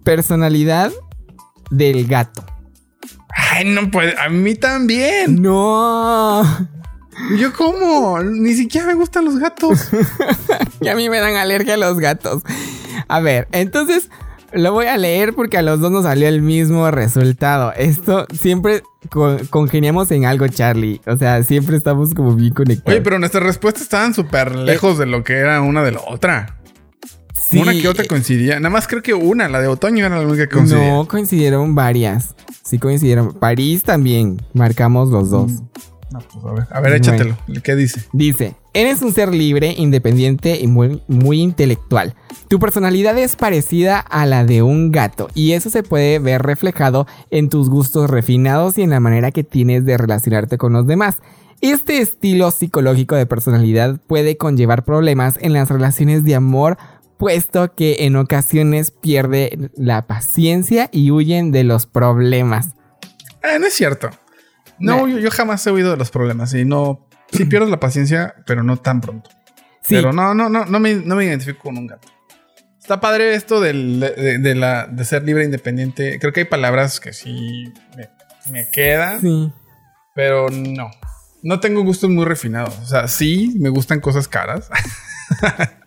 [0.05, 0.93] personalidad
[1.71, 2.45] del gato.
[3.31, 4.19] Ay, no puede.
[4.19, 5.41] A mí también.
[5.41, 6.43] No.
[7.39, 8.21] ¿Yo cómo?
[8.23, 9.89] Ni siquiera me gustan los gatos.
[10.81, 12.43] Y a mí me dan alergia a los gatos.
[13.09, 14.11] A ver, entonces
[14.53, 17.73] lo voy a leer porque a los dos nos salió el mismo resultado.
[17.77, 21.01] Esto siempre co- congeniamos en algo, Charlie.
[21.07, 22.93] O sea, siempre estamos como bien conectados.
[22.95, 26.55] Oye, pero nuestras respuestas estaban súper lejos de lo que era una de la otra.
[27.51, 28.61] Sí, Una que otra coincidía.
[28.61, 30.91] Nada más creo que una, la de otoño, era la única que coincidía.
[30.93, 32.35] No, coincidieron varias.
[32.65, 33.33] Sí coincidieron.
[33.35, 34.41] París también.
[34.55, 35.51] Marcamos los dos.
[36.11, 37.37] No, pues a ver, a ver, échatelo.
[37.63, 38.03] ¿Qué dice?
[38.13, 42.15] Dice, eres un ser libre, independiente y muy, muy intelectual.
[42.49, 47.07] Tu personalidad es parecida a la de un gato y eso se puede ver reflejado
[47.31, 51.19] en tus gustos refinados y en la manera que tienes de relacionarte con los demás.
[51.61, 56.79] Este estilo psicológico de personalidad puede conllevar problemas en las relaciones de amor
[57.19, 62.69] puesto que en ocasiones pierde la paciencia y huyen de los problemas.
[63.43, 64.09] Ah, no es cierto.
[64.81, 65.13] No, Nah.
[65.13, 67.07] yo, yo jamás he oído de los problemas y no.
[67.33, 69.31] Sí pierdo la paciencia, pero no tan pronto.
[69.83, 72.09] Sí, Pero no, no, no, no me, no me identifico con un gato.
[72.79, 76.19] Está padre esto del- de, de la, de ser libre e independiente.
[76.19, 78.09] Creo que hay palabras que sí me,
[78.53, 79.53] me quedan, sí.
[80.15, 80.91] pero no.
[81.43, 82.79] No tengo gustos muy refinados.
[82.79, 84.69] O sea, sí, me gustan cosas caras.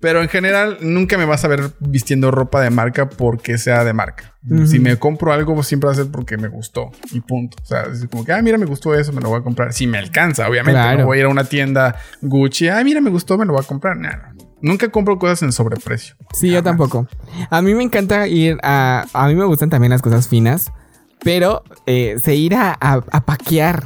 [0.00, 3.92] pero en general, nunca me vas a ver vistiendo ropa de marca porque sea de
[3.92, 4.32] marca.
[4.66, 7.56] Si me compro algo, pues siempre va a ser porque me gustó y punto.
[7.62, 9.72] O sea, es como que, ah, mira, me gustó eso, me lo voy a comprar.
[9.72, 10.78] Si me alcanza, obviamente.
[10.78, 10.98] Claro.
[11.00, 13.62] No voy a ir a una tienda Gucci, ah, mira, me gustó, me lo voy
[13.64, 13.96] a comprar.
[13.96, 14.44] Nah, no.
[14.60, 16.14] Nunca compro cosas en sobreprecio.
[16.32, 17.06] Sí, yo tampoco.
[17.50, 19.04] A mí me encanta ir a.
[19.12, 20.72] A mí me gustan también las cosas finas.
[21.22, 23.84] Pero eh, sé ir a, a, a paquear.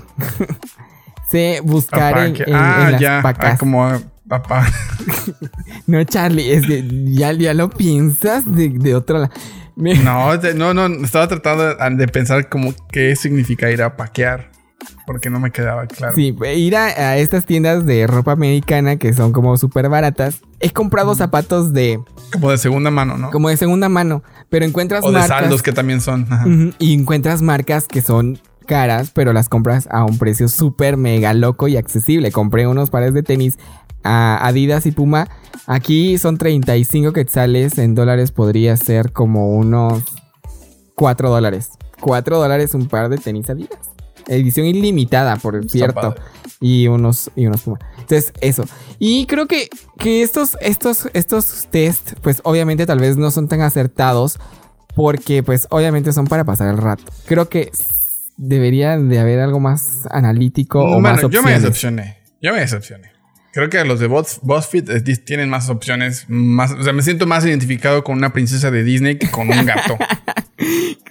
[1.30, 3.20] sé buscar en, ah, en las ya.
[3.22, 3.54] pacas.
[3.54, 3.90] Ah, como
[4.28, 4.66] papá.
[5.86, 9.32] No, Charlie, es que ya, ya lo piensas de, de otro lado.
[9.76, 11.04] Me- No, no, no.
[11.04, 14.50] Estaba tratando de, de pensar como qué significa ir a paquear.
[15.06, 16.14] Porque no me quedaba claro.
[16.14, 20.40] Sí, ir a, a estas tiendas de ropa americana que son como súper baratas.
[20.60, 21.98] He comprado zapatos de
[22.32, 23.30] Como de segunda mano, ¿no?
[23.30, 26.26] como de segunda mano, pero encuentras o de marcas saldos que también son.
[26.30, 26.44] Ajá.
[26.78, 31.68] Y encuentras marcas que son caras, pero las compras a un precio súper mega loco
[31.68, 32.30] y accesible.
[32.30, 33.58] Compré unos pares de tenis
[34.02, 35.28] a Adidas y Puma.
[35.66, 40.02] Aquí son 35 quetzales, en dólares podría ser como unos
[40.94, 41.70] 4 dólares.
[42.00, 43.78] 4 dólares un par de tenis Adidas.
[44.26, 46.14] Edición ilimitada, por cierto.
[46.60, 47.78] Y unos, y unos Puma.
[47.98, 48.64] Entonces, eso.
[48.98, 53.60] Y creo que, que estos, estos, estos test, pues obviamente tal vez no son tan
[53.62, 54.38] acertados.
[54.94, 57.04] Porque, pues, obviamente son para pasar el rato.
[57.26, 57.70] Creo que
[58.36, 61.62] debería de haber algo más analítico o más yo me opciones.
[61.62, 62.18] decepcioné.
[62.40, 63.12] Yo me decepcioné.
[63.52, 66.26] Creo que los de Buzz- BuzzFeed eh, tienen más opciones.
[66.28, 69.64] Más, o sea, me siento más identificado con una princesa de Disney que con un
[69.66, 69.96] gato.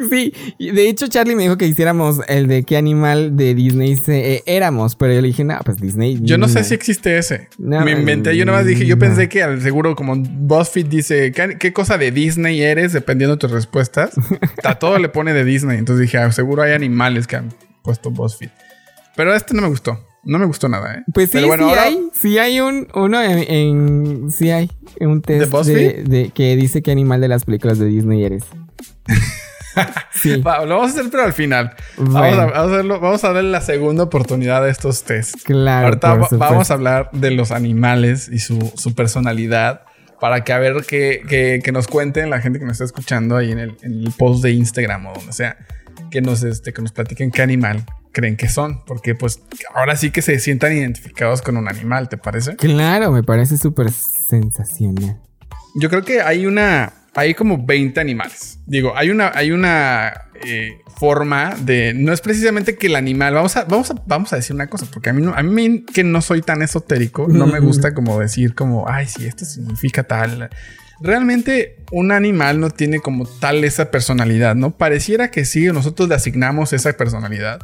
[0.10, 4.36] Sí, de hecho Charlie me dijo que hiciéramos el de qué animal de Disney se-
[4.36, 6.20] eh, éramos, pero yo le dije, no, pues Disney.
[6.22, 6.66] Yo no sé no".
[6.66, 7.48] si existe ese.
[7.58, 8.36] No, me inventé.
[8.38, 9.00] Yo nada más dije, yo no.
[9.00, 12.94] pensé que al seguro, como BuzzFeed dice, ¿qué, qué cosa de Disney eres?
[12.94, 14.12] Dependiendo de tus respuestas.
[14.64, 15.78] A todo le pone de Disney.
[15.78, 18.50] Entonces dije, ah, seguro hay animales que han puesto BuzzFeed.
[19.16, 20.06] Pero este no me gustó.
[20.24, 21.04] No me gustó nada, ¿eh?
[21.14, 24.70] Pues sí, Pero bueno, sí ahora- hay, sí hay un, uno en, en- sí hay
[25.00, 28.44] un test ¿De de, que dice qué animal de las películas de Disney eres.
[30.12, 30.38] sí.
[30.38, 31.74] lo vamos a hacer, pero al final.
[31.98, 35.36] Vamos, a, hacerlo, vamos a darle la segunda oportunidad a estos test.
[35.44, 35.88] Claro.
[35.88, 39.82] Ahorita vamos a hablar de los animales y su, su personalidad
[40.20, 43.60] para que a ver que, nos cuenten la gente que nos está escuchando ahí en
[43.60, 45.58] el, en el post de Instagram o donde sea,
[46.10, 49.42] que nos, este, que nos platiquen qué animal creen que son, porque pues
[49.76, 52.56] ahora sí que se sientan identificados con un animal, ¿te parece?
[52.56, 55.20] Claro, me parece súper sensacional.
[55.76, 58.60] Yo creo que hay una, hay como 20 animales.
[58.66, 63.56] Digo, hay una, hay una eh, forma de, no es precisamente que el animal, vamos
[63.56, 66.22] a, vamos a, vamos a decir una cosa, porque a mí, a mí que no
[66.22, 70.50] soy tan esotérico, no me gusta como decir como, ay, sí, esto significa tal.
[71.00, 74.76] Realmente un animal no tiene como tal esa personalidad, ¿no?
[74.76, 77.60] Pareciera que sí, nosotros le asignamos esa personalidad,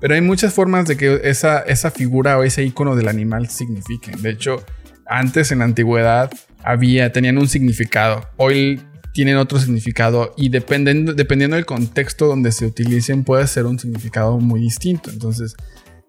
[0.00, 4.12] pero hay muchas formas de que esa, esa figura o ese icono del animal signifique.
[4.18, 4.64] De hecho,
[5.06, 6.30] antes en la antigüedad
[6.62, 8.28] había, tenían un significado.
[8.36, 8.80] Hoy
[9.12, 14.38] tienen otro significado y dependiendo, dependiendo del contexto donde se utilicen puede ser un significado
[14.38, 15.10] muy distinto.
[15.10, 15.56] Entonces,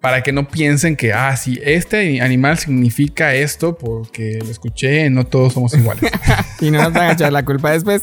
[0.01, 5.25] para que no piensen que, ah, sí, este animal significa esto porque lo escuché, no
[5.25, 6.12] todos somos iguales.
[6.62, 8.01] y no nos van a echar la culpa después.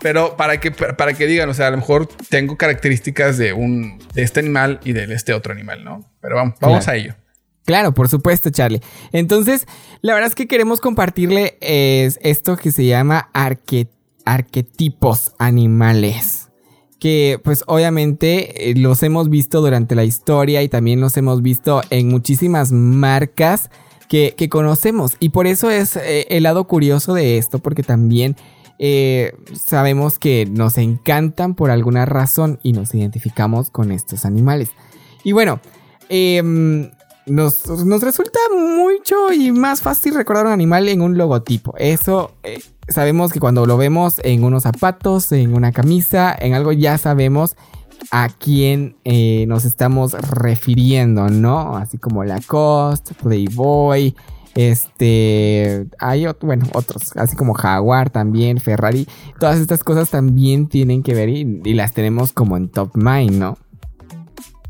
[0.00, 3.98] Pero para que, para que digan, o sea, a lo mejor tengo características de un
[4.14, 6.04] de este animal y de este otro animal, ¿no?
[6.20, 7.14] Pero vamos, vamos a ello.
[7.64, 8.82] Claro, por supuesto, Charlie.
[9.12, 9.66] Entonces,
[10.00, 13.30] la verdad es que queremos compartirle esto que se llama
[14.24, 16.41] arquetipos animales.
[17.02, 21.80] Que pues obviamente eh, los hemos visto durante la historia y también los hemos visto
[21.90, 23.70] en muchísimas marcas
[24.08, 25.16] que, conocemos.
[25.18, 28.36] Y por eso es eh, el lado curioso de esto, porque también
[28.78, 34.70] eh, sabemos que nos encantan por alguna razón y nos identificamos con estos animales.
[35.24, 35.60] Y bueno,
[36.08, 36.40] eh,
[37.26, 37.64] nos,
[38.02, 41.74] resulta mucho y más fácil recordar un animal en un logotipo.
[41.78, 42.32] Eso
[42.88, 47.56] sabemos que cuando lo vemos en unos zapatos, en una camisa, en algo, ya sabemos
[48.10, 51.76] a quién eh, nos estamos refiriendo, ¿no?
[51.76, 54.14] Así como Lacoste, Playboy,
[54.54, 61.14] este, hay bueno, otros, así como Jaguar también, Ferrari, todas estas cosas también tienen que
[61.14, 63.58] ver y, las tenemos como en top mind, ¿no?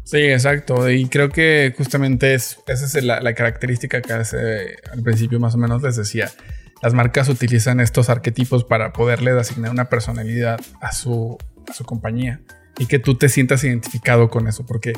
[0.04, 0.90] Sí, exacto.
[0.90, 5.58] Y creo que justamente es, esa es la, característica que hace, al principio más o
[5.58, 6.30] menos les decía.
[6.82, 12.40] Las marcas utilizan estos arquetipos para poderle asignar una personalidad a su, a su compañía
[12.78, 14.92] y que tú te sientas identificado con eso, porque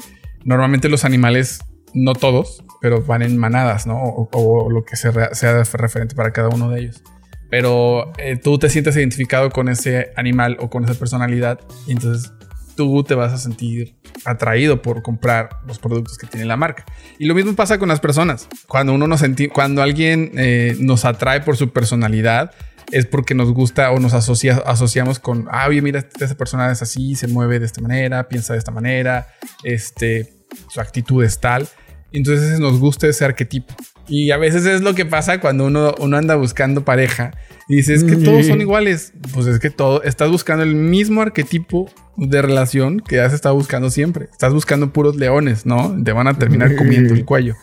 [0.44, 1.60] normalmente los animales,
[1.92, 4.00] no todos, pero van en manadas, ¿no?
[4.02, 7.02] O, lo que sea, sea, referente para cada uno de ellos.
[7.50, 12.32] Pero eh, tú te sientes identificado con ese animal o con esa personalidad y entonces
[12.76, 16.84] tú te vas a sentir atraído por comprar los productos que tiene la marca.
[17.18, 18.48] Y lo mismo pasa con las personas.
[18.66, 22.52] Cuando uno nos cuando alguien eh, nos atrae por su personalidad,
[22.90, 26.82] es porque nos gusta o nos asocia, asociamos con, ah, oye, mira, esa persona es
[26.82, 29.26] así, se mueve de esta manera, piensa de esta manera,
[29.62, 30.32] este,
[30.68, 31.68] su actitud es tal.
[32.12, 33.74] Entonces nos gusta ese arquetipo.
[34.08, 37.32] Y a veces es lo que pasa cuando uno, uno anda buscando pareja
[37.68, 39.12] y dices que todos son iguales.
[39.32, 43.90] Pues es que todo, estás buscando el mismo arquetipo de relación que has estado buscando
[43.90, 44.28] siempre.
[44.30, 45.96] Estás buscando puros leones, ¿no?
[46.04, 47.54] Te van a terminar comiendo el cuello.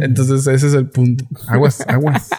[0.00, 1.24] Entonces ese es el punto.
[1.48, 2.30] Aguas, aguas.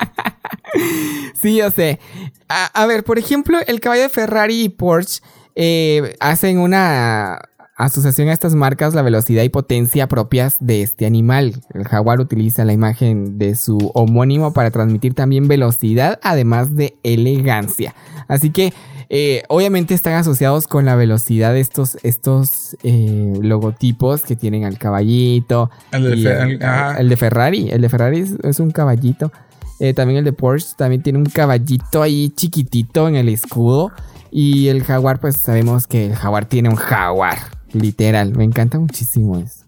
[1.42, 2.00] sí, yo sé.
[2.48, 5.22] A, ver, por ejemplo, el caballo de Ferrari y Porsche
[5.56, 7.40] eh, hacen una
[7.86, 11.62] asociación a estas marcas la velocidad y potencia propias de este animal.
[11.74, 17.96] El jaguar utiliza la imagen de su homónimo para transmitir también velocidad, además de elegancia.
[18.28, 18.74] Así que
[19.14, 24.78] eh, obviamente están asociados con la velocidad de estos, estos eh, logotipos que tienen al
[24.78, 25.70] caballito.
[25.92, 27.70] El de, Ferrari.
[27.70, 29.34] El de Ferrari es, un caballito.
[29.82, 33.92] Eh, también el de Porsche también tiene un caballito ahí chiquitito en el escudo.
[34.32, 37.38] Y el jaguar, pues sabemos que el jaguar tiene un jaguar.
[37.74, 38.36] Literal.
[38.36, 39.66] Me encanta muchísimo eso.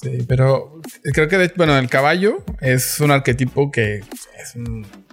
[0.00, 0.80] Sí, pero
[1.12, 4.54] creo que, bueno, el caballo es un arquetipo que es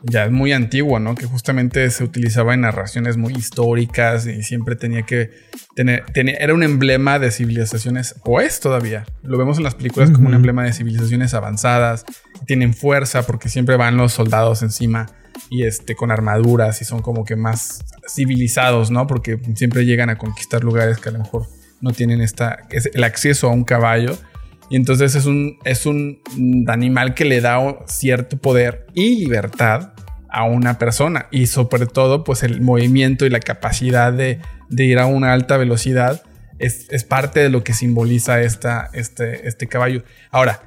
[0.03, 1.15] ya es muy antiguo, ¿no?
[1.15, 5.31] Que justamente se utilizaba en narraciones muy históricas y siempre tenía que
[5.75, 10.27] tener, era un emblema de civilizaciones, o es todavía, lo vemos en las películas como
[10.27, 12.05] un emblema de civilizaciones avanzadas,
[12.45, 15.07] tienen fuerza porque siempre van los soldados encima
[15.49, 19.07] y este, con armaduras y son como que más civilizados, ¿no?
[19.07, 21.47] Porque siempre llegan a conquistar lugares que a lo mejor
[21.81, 24.17] no tienen esta, el acceso a un caballo.
[24.69, 26.19] Y entonces es un, es un
[26.67, 29.93] animal que le da cierto poder y libertad
[30.35, 31.27] a una persona.
[31.31, 36.23] Y sobre todo, pues el movimiento y la capacidad de, ir a una alta velocidad
[36.59, 40.03] es, parte de lo que simboliza esta, este, este caballo.
[40.31, 40.63] Ahora,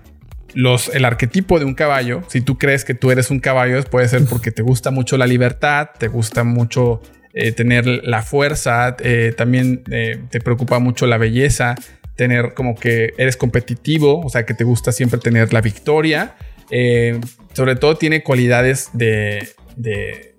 [0.54, 4.08] los, el arquetipo de un caballo, si tú crees que tú eres un caballo, puede
[4.08, 7.02] ser porque te gusta mucho la libertad, te gusta mucho
[7.34, 11.74] eh, tener la fuerza, eh, también eh, te preocupa mucho la belleza,
[12.16, 16.36] tener como que eres competitivo, o sea, que te gusta siempre tener la victoria.
[17.52, 20.34] sobre todo tiene cualidades de, de,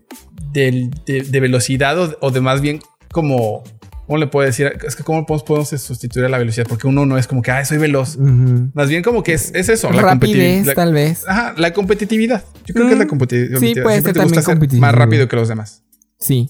[0.54, 2.80] de, velocidad o, de más bien
[3.12, 3.64] como
[4.10, 4.74] ¿Cómo le puedo decir?
[4.88, 7.64] Es que cómo podemos, sustituir a la velocidad, porque uno no es como que, ah,
[7.64, 8.18] soy veloz.
[8.18, 9.92] Más bien como que es, eso.
[9.92, 11.28] La Rapidez, tal vez.
[11.28, 12.44] Ajá, la competitividad.
[12.66, 13.60] Yo creo que es la competitividad.
[13.60, 14.82] Sí, puede ser también competitivo.
[14.82, 15.84] más rápido que los demás.
[16.18, 16.50] Sí,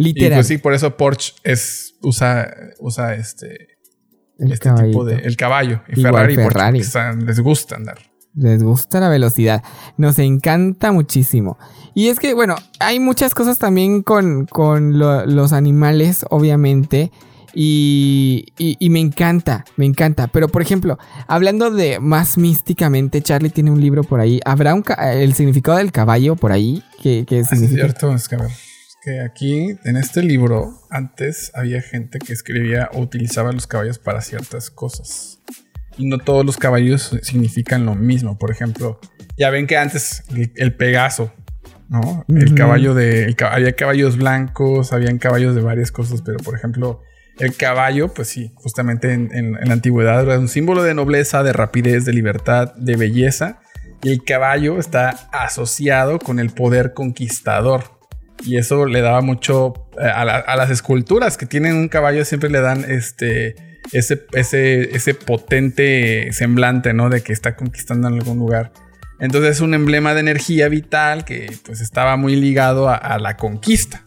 [0.00, 0.32] literal.
[0.32, 3.78] Y pues sí, por eso Porsche es, usa, usa este,
[4.38, 5.82] el este tipo de, el caballo.
[5.88, 6.82] Y Ferrari, Ferrari.
[7.24, 7.98] les gusta andar.
[8.34, 9.62] Les gusta la velocidad.
[9.96, 11.58] Nos encanta muchísimo.
[11.94, 14.48] Y es que, bueno, hay muchas cosas también con,
[14.98, 17.10] los animales, obviamente.
[17.52, 20.28] Y, y, me encanta, me encanta.
[20.28, 24.40] Pero, por ejemplo, hablando de más místicamente, Charlie tiene un libro por ahí.
[24.44, 26.84] ¿Habrá un el significado del caballo por ahí?
[27.02, 28.36] Que, es cierto, es que,
[29.02, 34.20] que aquí, en este libro, antes había gente que escribía o utilizaba los caballos para
[34.20, 35.40] ciertas cosas.
[35.96, 38.38] Y no todos los caballos significan lo mismo.
[38.38, 39.00] Por ejemplo,
[39.36, 40.22] ya ven que antes
[40.56, 41.32] el Pegaso
[41.90, 42.24] ¿no?
[42.28, 43.34] El caballo de.
[43.50, 47.02] había caballos blancos, habían caballos de varias cosas, pero por ejemplo,
[47.40, 52.04] el caballo, pues sí, justamente en, la antigüedad era un símbolo de nobleza, de rapidez,
[52.04, 53.58] de libertad, de belleza.
[54.02, 57.99] Y el caballo está asociado con el poder conquistador.
[58.44, 62.60] Y eso le daba mucho eh, a, las esculturas que tienen un caballo, siempre le
[62.60, 63.54] dan este.
[63.92, 67.08] Ese, ese, potente semblante, ¿no?
[67.08, 68.72] De que está conquistando en algún lugar.
[69.18, 74.04] Entonces es un emblema de energía vital que pues estaba muy ligado a, la conquista.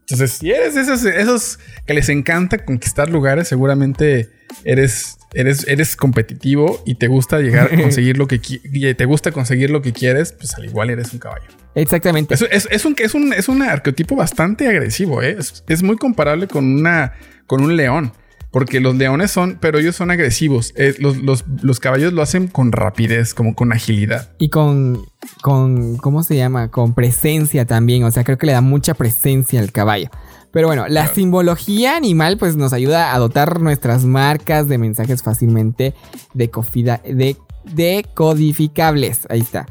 [0.00, 4.30] Entonces, si eres esos, esos que les encanta conquistar lugares, seguramente
[4.64, 9.70] eres, eres, eres competitivo y te gusta llegar a conseguir lo que te gusta conseguir
[9.70, 11.46] lo que quieres, pues al igual eres un caballo.
[11.74, 12.34] Exactamente.
[12.34, 15.36] Es, es, un, es, un, es un arquetipo bastante agresivo, ¿eh?
[15.38, 17.14] es, es muy comparable con, una,
[17.46, 18.12] con un león.
[18.50, 20.72] Porque los leones son, pero ellos son agresivos.
[20.76, 24.30] Eh, los, caballos lo hacen con rapidez, como con agilidad.
[24.38, 25.04] Y con,
[25.42, 26.70] con, ¿cómo se llama?
[26.70, 28.04] Con presencia también.
[28.04, 30.08] O sea, creo que le da mucha presencia al caballo.
[30.50, 35.94] Pero bueno, la simbología animal pues nos ayuda a dotar nuestras marcas de mensajes fácilmente
[36.34, 39.26] de decodificables.
[39.28, 39.66] Ahí está.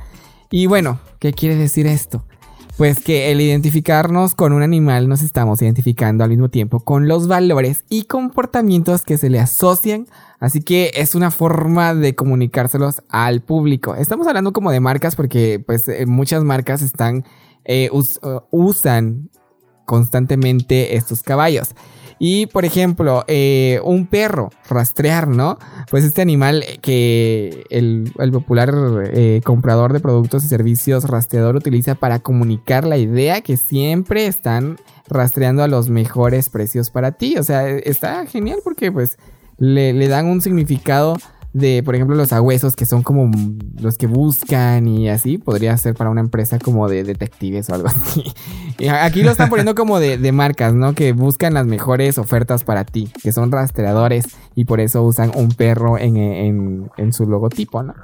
[0.51, 2.23] Y bueno, ¿qué quiere decir esto?
[2.77, 7.27] Pues que el identificarnos con un animal nos estamos identificando al mismo tiempo con los
[7.27, 10.05] valores y comportamientos que se le asocian,
[10.39, 13.95] así que es una forma de comunicárselos al público.
[13.95, 17.25] Estamos hablando como de marcas porque pues eh, muchas marcas están
[17.65, 17.89] eh,
[18.51, 19.31] usan
[19.87, 21.73] constantemente estos caballos.
[22.19, 25.57] Y por ejemplo, eh, un perro, rastrear, ¿no?
[25.89, 28.73] Pues este animal que el, popular
[29.13, 34.77] eh, comprador de productos y servicios rastreador utiliza para comunicar la idea que siempre están
[35.07, 37.37] rastreando a los mejores precios para ti.
[37.37, 39.17] O sea, está genial porque pues
[39.57, 41.17] le, le dan un significado
[41.57, 43.31] de, por ejemplo, los agüesos que son como
[43.79, 47.87] los que buscan y así, podría ser para una empresa como de detectives o algo
[47.89, 48.23] así.
[48.89, 50.93] aquí lo están poniendo como de, marcas, ¿no?
[50.93, 55.49] Que buscan las mejores ofertas para ti, que son rastreadores y por eso usan un
[55.49, 57.95] perro en, su logotipo, ¿no?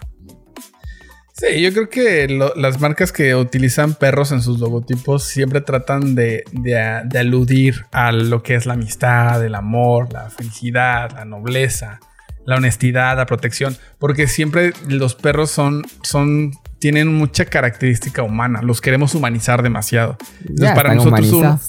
[1.34, 6.44] Sí, yo creo que las marcas que utilizan perros en sus logotipos siempre tratan de,
[6.52, 12.00] de aludir a lo que es la amistad, el amor, la felicidad, la nobleza
[12.46, 18.82] la honestidad, la protección, porque siempre los perros son, son, tienen mucha característica humana, los
[18.82, 20.18] queremos humanizar demasiado.
[20.42, 21.60] Entonces, para nosotros un,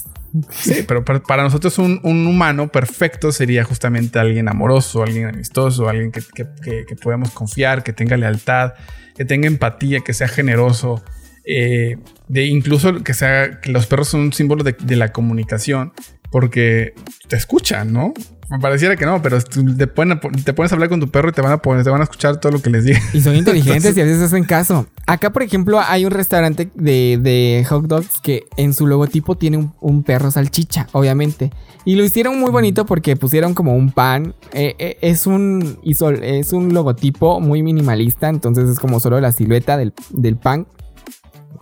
[0.49, 6.21] sí, pero para, nosotros un, humano perfecto sería justamente alguien amoroso, alguien amistoso, alguien que,
[6.31, 8.73] que, podamos confiar, que tenga lealtad,
[9.15, 11.03] que tenga empatía, que sea generoso.
[11.47, 11.97] Eh,
[12.27, 15.93] de incluso que sea que los perros son un símbolo de, de la comunicación
[16.31, 16.93] porque
[17.29, 18.13] te escuchan, ¿no?
[18.49, 21.51] Me pareciera que no, pero te, pones a hablar con tu perro y te van
[21.51, 23.03] a poner, te van a escuchar todo lo que les digas.
[23.13, 24.85] Y son inteligentes y a veces hacen caso.
[25.07, 30.03] Acá, por ejemplo, hay un restaurante de, hot dogs que en su logotipo tiene un,
[30.03, 31.51] perro salchicha, obviamente.
[31.85, 34.35] Y lo hicieron muy bonito porque pusieron como un pan.
[34.53, 39.75] Eh, eh, es, un, es un logotipo muy minimalista, entonces es como solo la silueta
[39.75, 40.67] del, del pan.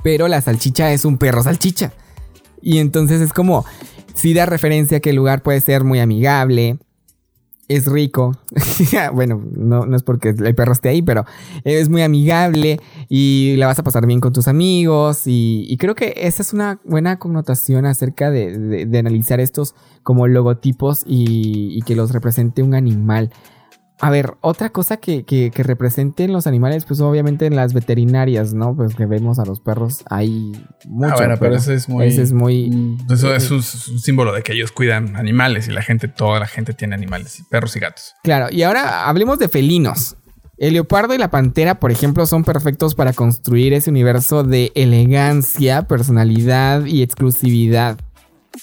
[0.03, 1.93] Pero la salchicha es un perro salchicha.
[2.61, 3.65] Y entonces es como
[4.14, 6.78] sí da referencia que el lugar puede ser muy amigable,
[7.68, 8.38] es rico.
[9.14, 11.26] bueno, no, no, es porque el perro esté ahí, pero
[11.64, 15.24] es muy amigable y la vas a pasar bien con tus amigos.
[15.26, 21.82] Y, creo que esa es una buena connotación acerca de, analizar estos como logotipos y,
[21.86, 23.32] que los represente un animal.
[23.99, 28.53] A ver, otra cosa que, que, que, representen los animales, pues obviamente en las veterinarias,
[28.53, 28.75] ¿no?
[28.75, 30.51] Pues que vemos a los perros hay
[30.85, 31.13] mucho.
[31.13, 32.05] Ah, bueno, pero, ese es muy.
[32.05, 32.69] Ese es muy.
[32.69, 36.39] Mm, eso es un, un, símbolo de que ellos cuidan animales y la gente, toda
[36.39, 38.15] la gente tiene animales, perros y gatos.
[38.23, 40.17] Claro, y ahora hablemos de felinos.
[40.57, 45.87] El leopardo y la pantera, por ejemplo, son perfectos para construir ese universo de elegancia,
[45.87, 47.97] personalidad y exclusividad.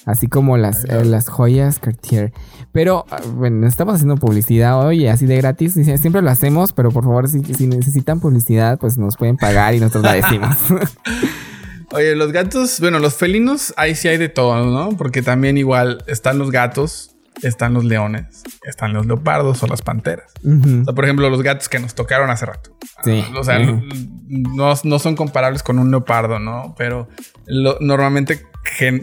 [0.06, 2.32] Así como las, eh, las joyas Cartier.
[2.72, 5.74] Pero, ah, bueno, estamos haciendo publicidad hoy, así de gratis.
[5.74, 9.80] Siempre lo hacemos, pero por favor, si, si necesitan publicidad, pues nos pueden pagar y
[9.80, 10.56] nosotros la decimos.
[11.92, 14.96] Oye, los gatos, bueno, los felinos, ahí sí hay de todo, ¿no?
[14.96, 20.32] Porque también igual están los gatos, están los leones, están los leopardos o las panteras.
[20.42, 20.82] Uh -huh.
[20.82, 22.76] o sea, por ejemplo, los gatos que nos tocaron hace rato.
[23.04, 23.24] Sí.
[23.36, 24.54] O sea, uh -huh.
[24.54, 26.74] no, no, son comparables con un leopardo, ¿no?
[26.76, 27.08] Pero
[27.46, 28.42] lo, normalmente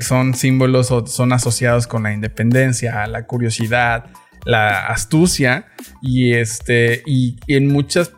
[0.02, 4.06] son símbolos o son asociados con la independencia, la curiosidad,
[4.46, 5.68] la astucia
[6.02, 8.12] y este y, y en muchas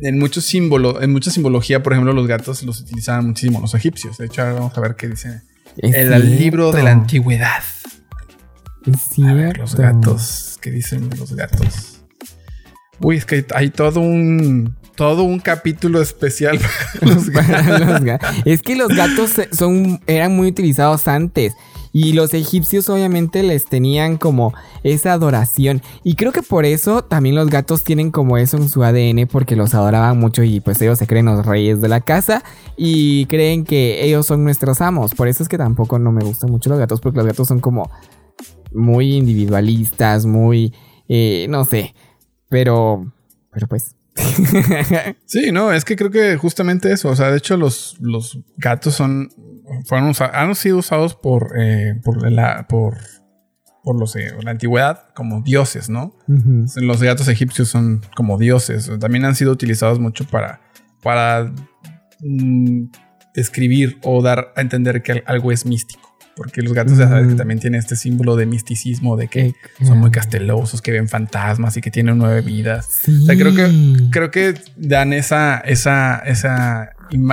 [0.00, 4.18] en muchos símbolos, en mucha simbología, por ejemplo, los gatos los utilizaban muchísimo los egipcios.
[4.18, 5.42] De hecho, ahora vamos a ver qué dice
[5.76, 7.62] el libro de la antigüedad.
[8.86, 9.34] Es cierto.
[9.34, 10.58] ver, los gatos.
[10.60, 12.00] ¿Qué dicen los gatos?
[13.00, 14.76] Uy, es que hay todo un.
[14.94, 16.60] Todo un capítulo especial
[17.32, 18.28] para los gatos.
[18.44, 21.54] Es que los gatos son, eran muy utilizados antes.
[21.94, 24.52] Y los egipcios obviamente les tenían como
[24.82, 25.82] esa adoración.
[26.04, 29.26] Y creo que por eso también los gatos tienen como eso en su ADN.
[29.30, 32.44] Porque los adoraban mucho y pues ellos se creen los reyes de la casa.
[32.76, 35.14] Y creen que ellos son nuestros amos.
[35.14, 37.00] Por eso es que tampoco no me gustan mucho los gatos.
[37.00, 37.90] Porque los gatos son como
[38.74, 40.72] muy individualistas, muy...
[41.08, 41.94] eh, no sé.
[42.48, 43.12] Pero...
[43.52, 43.96] Pero pues...
[45.26, 47.08] Sí, no, es que creo que justamente eso.
[47.08, 49.30] O sea, de hecho, los, los gatos son.
[49.86, 52.66] Fueron usa- han sido usados por, eh, por la.
[52.68, 52.98] por.
[53.82, 56.14] por los, eh, la antigüedad como dioses, ¿no?
[56.76, 58.90] Los gatos egipcios son como dioses.
[59.00, 60.60] También han sido utilizados mucho para.
[61.02, 61.50] para
[62.20, 62.84] mm,
[63.34, 66.11] describir o dar a entender que al- algo es místico.
[66.34, 67.36] Porque los gatos ya sabes que Ujú.
[67.36, 69.54] también tienen este símbolo de misticismo, de que
[69.84, 72.88] son muy castelosos, que ven fantasmas y que tienen nueve vidas.
[73.02, 73.22] Sí.
[73.22, 73.70] O sea, creo que,
[74.10, 76.92] creo que dan esa, esa, esa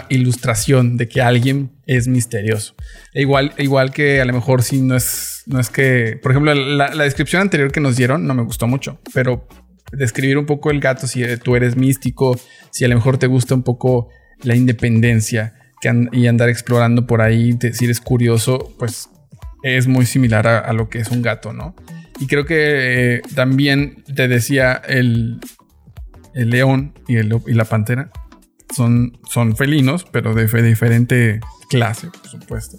[0.10, 2.76] ilustración de que alguien es misterioso.
[3.14, 6.54] E igual, igual que a lo mejor si no es, no es que, por ejemplo,
[6.54, 9.48] la, la descripción anterior que nos dieron no me gustó mucho, pero
[9.92, 12.38] describir un poco el gato, si tú eres místico,
[12.72, 14.10] si a lo mejor te gusta un poco
[14.44, 19.10] la independencia que an- y andar explorando por ahí, te- si eres curioso, pues
[19.64, 21.76] es muy similar a, a lo que es un gato, ¿no?
[22.20, 25.40] Y creo que eh, también te decía el,
[26.34, 28.12] el león y, el, y la pantera
[28.76, 32.78] son, son felinos, pero de, fe- diferente clase, por supuesto.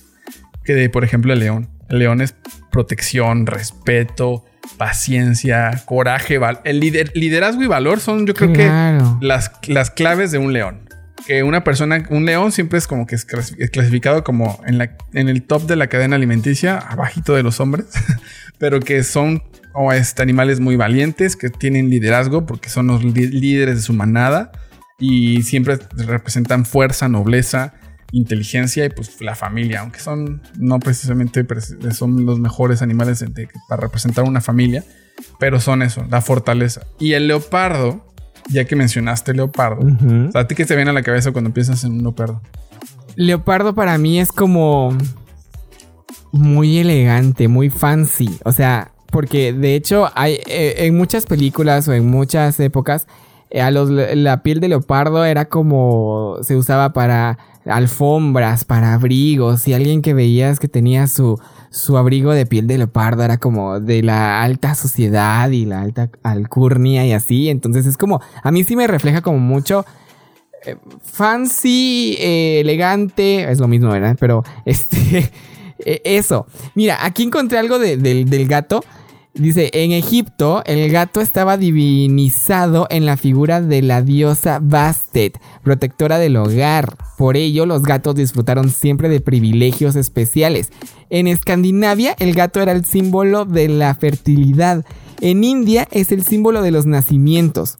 [0.64, 1.70] Que de, por ejemplo, el león.
[1.88, 2.34] El león es
[2.70, 4.44] protección, respeto,
[4.76, 9.16] paciencia, coraje, el lider- liderazgo y valor son, yo creo Claro.
[9.20, 10.88] que las, las claves de un león.
[11.26, 14.78] Que una persona, un león siempre es como que es clasi- es clasificado como en,
[14.78, 17.86] la, en el top de la cadena alimenticia, abajito de los hombres,
[18.58, 19.42] pero que son
[19.72, 24.50] o este, animales muy valientes, que tienen liderazgo porque son los líderes de su manada
[24.98, 27.74] y siempre representan fuerza, nobleza,
[28.12, 31.46] inteligencia y pues la familia, aunque son no precisamente
[31.92, 33.24] son los mejores animales
[33.68, 34.82] para representar una familia,
[35.38, 36.82] pero son eso, la fortaleza.
[36.98, 38.09] Y el leopardo,
[38.48, 40.28] ya que mencionaste leopardo, Ujú.
[40.28, 42.40] o sea, ¿a ti qué te viene a la cabeza cuando piensas en un leopardo?
[43.16, 44.96] Leopardo para mí es como
[46.32, 48.38] muy elegante, muy fancy.
[48.44, 53.06] O sea, porque de hecho hay eh, en muchas películas o en muchas épocas
[53.50, 59.66] eh, a los, la piel de leopardo era como se usaba para alfombras, para abrigos
[59.68, 61.38] y alguien que veías que tenía su
[61.72, 66.10] su abrigo de piel de leopardo era como de la alta sociedad y la alta
[66.24, 69.84] alcurnia y así, entonces es como a mí sí me refleja como mucho
[70.66, 74.16] eh, fancy, eh, elegante, es lo mismo, ¿verdad?
[74.18, 75.30] Pero este,
[75.78, 76.46] eh, eso.
[76.74, 78.82] Mira, aquí encontré algo de- del, del gato.
[79.34, 86.18] Dice, en Egipto el gato estaba divinizado en la figura de la diosa Bastet, protectora
[86.18, 86.96] del hogar.
[87.16, 90.70] Por ello los gatos disfrutaron siempre de privilegios especiales.
[91.10, 94.84] En Escandinavia el gato era el símbolo de la fertilidad.
[95.20, 97.78] En India es el símbolo de los nacimientos.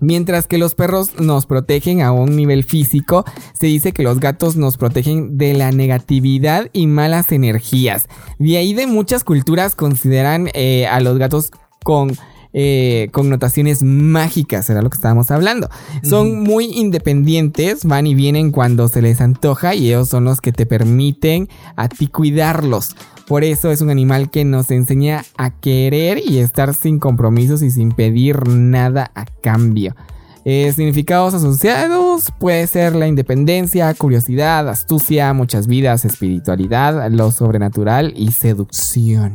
[0.00, 4.56] Mientras que los perros nos protegen a un nivel físico, se dice que los gatos
[4.56, 8.08] nos protegen de la negatividad y malas energías.
[8.38, 11.50] De ahí de muchas culturas consideran eh, a los gatos
[11.82, 12.16] con
[12.56, 15.68] eh, connotaciones mágicas, era lo que estábamos hablando.
[16.04, 20.52] Son muy independientes, van y vienen cuando se les antoja y ellos son los que
[20.52, 22.94] te permiten a ti cuidarlos.
[23.26, 27.70] Por eso es un animal que nos enseña a querer y estar sin compromisos y
[27.70, 29.96] sin pedir nada a cambio.
[30.44, 38.30] Eh, significados asociados puede ser la independencia, curiosidad, astucia, muchas vidas, espiritualidad, lo sobrenatural y
[38.30, 39.32] seducción.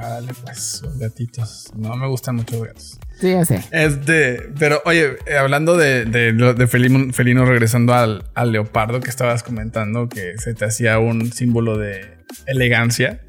[0.00, 1.72] Dale, pues, los gatitos.
[1.76, 2.98] No me gustan mucho los gatos.
[3.20, 3.60] Sí, ya sé.
[3.72, 9.42] Este, pero oye, eh, hablando de, de, felino, felino, regresando al, al leopardo que estabas
[9.42, 13.22] comentando, que se te hacía un símbolo de elegancia.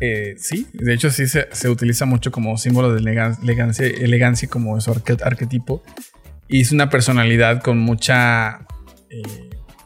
[0.00, 4.48] Eh, sí, de hecho sí se, se utiliza mucho como símbolo de elegan- elegancia, elegancia
[4.48, 5.84] como su arque- arquetipo.
[6.48, 8.66] Y es una personalidad con mucha...
[9.08, 9.22] eh,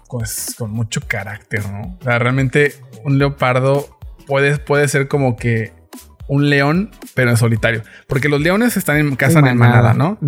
[0.09, 1.99] pues, con mucho carácter, ¿no?
[2.01, 2.73] O sea, realmente
[3.05, 5.73] un leopardo puede, puede ser como que
[6.29, 7.83] un león, pero en solitario.
[8.09, 10.19] Porque los leones están en cazan en manada, ¿no?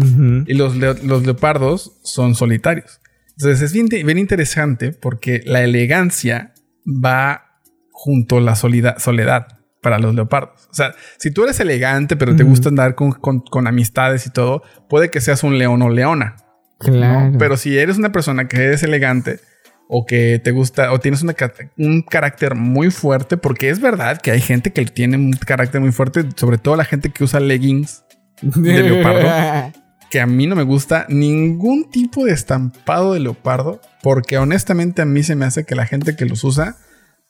[0.47, 3.01] Y los, los leopardos son solitarios.
[3.37, 6.53] Entonces es bien, bien interesante porque la elegancia
[6.87, 9.47] va junto a la soledad
[9.83, 10.67] para los leopardos.
[10.71, 14.31] O sea, si tú eres elegante, pero te gusta andar con, con- con amistades y
[14.31, 16.37] todo, puede que seas un león o leona.
[16.81, 16.93] ¿no?
[16.93, 17.33] Claro.
[17.39, 19.41] Pero si eres una persona que eres elegante
[19.89, 21.35] o que te gusta o tienes una
[21.79, 25.93] un carácter muy fuerte, porque es verdad que hay gente que tiene un carácter muy
[25.93, 28.05] fuerte, sobre todo la gente que usa leggings
[28.43, 29.73] de leopardo.
[30.11, 35.07] que a mí no me gusta ningún tipo de estampado de leopardo, porque honestamente a
[35.07, 36.77] mí se me hace que la gente que los usa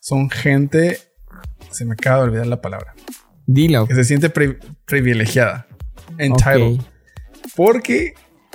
[0.01, 0.99] son gente,
[1.71, 2.95] se me acaba de olvidar la palabra,
[3.47, 3.87] Dilo.
[3.87, 5.67] que se siente pri- privilegiada,
[6.19, 6.85] entitled, Ok.
[7.57, 8.15] porque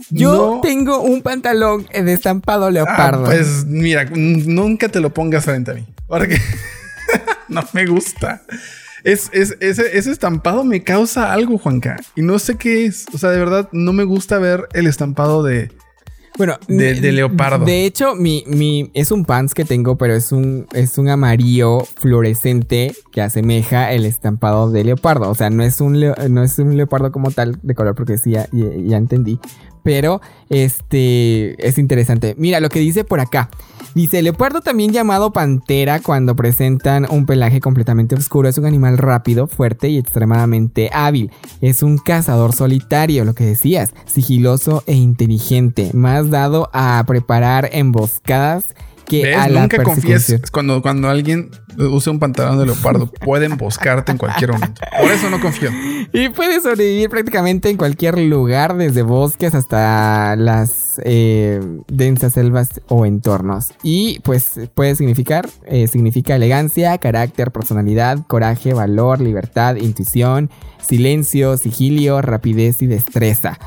[0.09, 3.25] Yo no- tengo un pantalón de estampado Ah, leopardo.
[3.25, 6.37] pues mira, nunca te lo pongas frente a mí, porque
[7.49, 8.41] no me gusta.
[9.03, 11.97] Es, es- ese, ese estampado me causa algo, Juanca.
[12.15, 13.05] Y no sé qué es.
[13.13, 15.71] O sea, de verdad, no me gusta ver el estampado de,
[16.37, 17.65] Bueno, de- de leopardo.
[17.65, 21.79] De hecho, mi, mi, es un pants que tengo, pero es un, es un amarillo
[21.97, 25.29] fluorescente que asemeja el estampado de leopardo.
[25.29, 28.17] O sea, no es un, leo- no es un leopardo como tal de color, porque
[28.17, 29.37] sí, ya- ya entendí.
[29.83, 32.35] Pero este es interesante.
[32.37, 33.49] Mira lo que dice por acá.
[33.95, 38.49] Dice, leopardo también llamado pantera cuando presentan un pelaje completamente oscuro.
[38.49, 41.29] Es un animal rápido, fuerte y extremadamente hábil.
[41.61, 48.65] Es un cazador solitario, lo que decías, sigiloso e inteligente, más dado a preparar emboscadas
[49.05, 49.37] que ¿Ves?
[49.37, 53.07] a la Nunca confíes cuando, cuando alguien use un pantalón de leopardo.
[53.07, 54.81] Puede emboscarte en cualquier momento.
[54.99, 55.69] Por eso no confío.
[56.15, 63.05] Y puede sobrevivir prácticamente en cualquier lugar, desde bosques hasta las eh, densas selvas o
[63.05, 63.69] entornos.
[63.81, 70.51] Y pues puede significar, eh, significa elegancia, carácter, personalidad, coraje, valor, libertad, intuición,
[70.81, 73.57] silencio, sigilio, rapidez y destreza.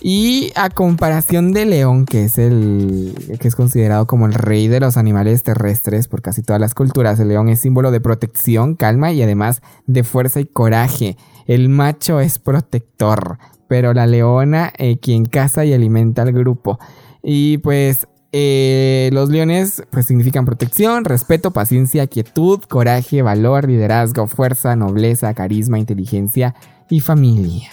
[0.00, 4.80] Y a comparación de león, que es el que es considerado como el rey de
[4.80, 9.12] los animales terrestres por casi todas las culturas, el león es símbolo de protección, calma
[9.12, 11.16] y además de fuerza y coraje.
[11.46, 16.78] El macho es protector, pero la leona eh, quien caza y alimenta al grupo.
[17.22, 24.76] Y pues eh, los leones pues significan protección, respeto, paciencia, quietud, coraje, valor, liderazgo, fuerza,
[24.76, 26.54] nobleza, carisma, inteligencia
[26.90, 27.70] y familia.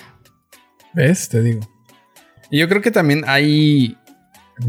[0.93, 1.27] ¿Ves?
[1.27, 1.72] Te digo.
[2.53, 3.97] Y yo creo que también hay.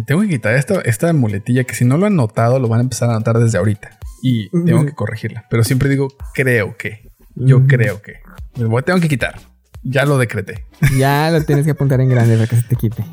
[0.07, 2.83] Tengo que quitar esta, esta muletilla que si no lo han notado, lo van a
[2.85, 3.91] empezar a notar desde ahorita.
[4.23, 5.45] Y tengo que corregirla.
[5.51, 7.11] Pero siempre digo, creo que.
[7.35, 8.15] Yo creo que.
[8.57, 9.39] Me voy- tengo que quitar.
[9.83, 10.65] Ya lo decreté.
[10.97, 13.05] Ya lo tienes que apuntar en grande para que se te quite.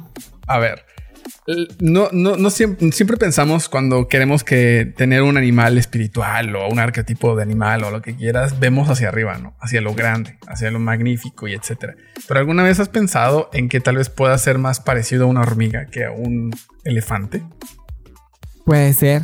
[0.47, 0.85] A ver.
[1.79, 6.79] No, no, no siempre, siempre pensamos cuando queremos que tener un animal espiritual o un
[6.79, 9.55] arquetipo de animal o lo que quieras, vemos hacia arriba, ¿no?
[9.59, 11.95] Hacia lo grande, hacia lo magnífico y etcétera.
[12.27, 15.41] Pero alguna vez has pensado en que tal vez pueda ser más parecido a una
[15.41, 16.51] hormiga que a un
[16.83, 17.41] elefante?
[18.65, 19.23] Puede ser.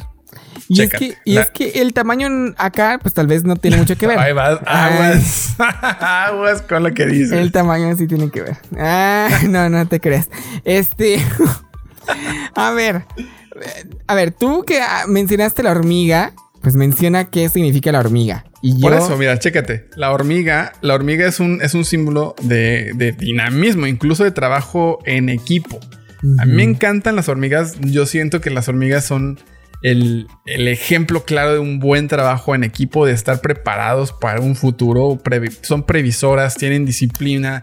[0.69, 2.27] Y, Chécate, es que, y la- es que el tamaño
[2.57, 4.19] acá, pues tal vez no tiene mucho que ver.
[4.19, 5.55] Ahí vas, aguas,
[6.01, 7.31] aguas con lo que dices.
[7.31, 8.57] El tamaño sí tiene que ver.
[8.77, 10.27] Ah, no, no te crees.
[10.65, 11.21] Este.
[12.55, 13.03] a ver.
[14.07, 18.45] A ver, tú que ah, mencionaste la hormiga, pues menciona qué significa la hormiga.
[18.61, 19.87] Y Por yo- eso, mira, chécate.
[19.95, 24.99] La hormiga, la hormiga es un, es un símbolo de, de dinamismo, incluso de trabajo
[25.05, 25.79] en equipo.
[26.39, 27.75] A mí me encantan las hormigas.
[27.81, 29.39] Yo siento que las hormigas son
[29.83, 34.55] el, el ejemplo claro de un buen trabajo en equipo, de estar preparados para un
[34.55, 35.19] futuro.
[35.61, 37.61] son previsoras, tienen disciplina,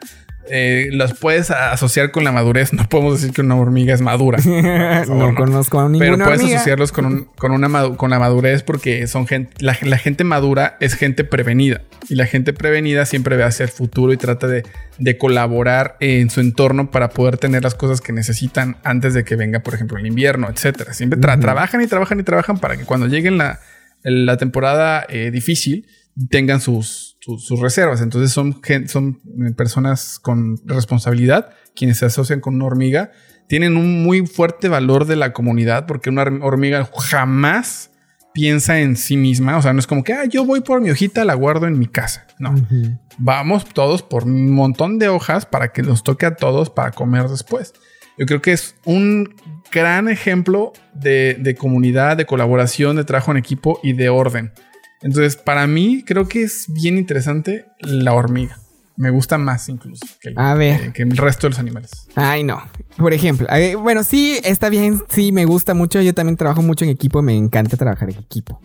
[0.51, 2.73] eh, las puedes asociar con la madurez.
[2.73, 4.39] No podemos decir que una hormiga es madura.
[5.09, 6.57] no, conozco a ninguna Pero puedes hormiga.
[6.57, 10.77] asociarlos con, un- con una con la madurez porque son gente, la, la gente madura
[10.81, 14.63] es gente prevenida y la gente prevenida siempre ve hacia el futuro y trata de,
[14.99, 19.37] de colaborar en su entorno para poder tener las cosas que necesitan antes de que
[19.37, 20.93] venga, por ejemplo, el invierno, etcétera.
[20.93, 23.61] Siempre tra- trabajan y trabajan y trabajan para que cuando llegue la,
[24.03, 25.87] la temporada eh, difícil
[26.31, 28.03] tengan sus, sus, sus reservas.
[28.03, 33.13] Entonces son, son eh, personas con responsabilidad quienes se asocian con una hormiga.
[33.49, 37.91] Tienen un muy fuerte valor de la comunidad porque una hormiga jamás
[38.35, 39.57] piensa en sí misma.
[39.57, 41.79] O sea, no es como que ah, yo voy por mi hojita, la guardo en
[41.79, 42.27] mi casa.
[42.39, 42.55] No.
[43.17, 47.29] Vamos todos por un montón de hojas para que nos toque a todos para comer
[47.29, 47.73] después.
[48.19, 49.35] Yo creo que es un
[49.73, 54.53] gran ejemplo de, de comunidad, de colaboración, de trabajo en equipo y de orden.
[55.05, 58.59] Entonces, para mí, creo que es bien interesante la hormiga.
[58.97, 60.81] Me gusta más incluso que el, A ver.
[60.81, 62.09] que- que el resto de los animales.
[62.17, 62.63] Ay, no.
[62.97, 66.01] Por ejemplo, eh, bueno, sí, está bien, sí, me gusta mucho.
[66.01, 68.61] Yo también trabajo mucho en equipo, me encanta trabajar en equipo.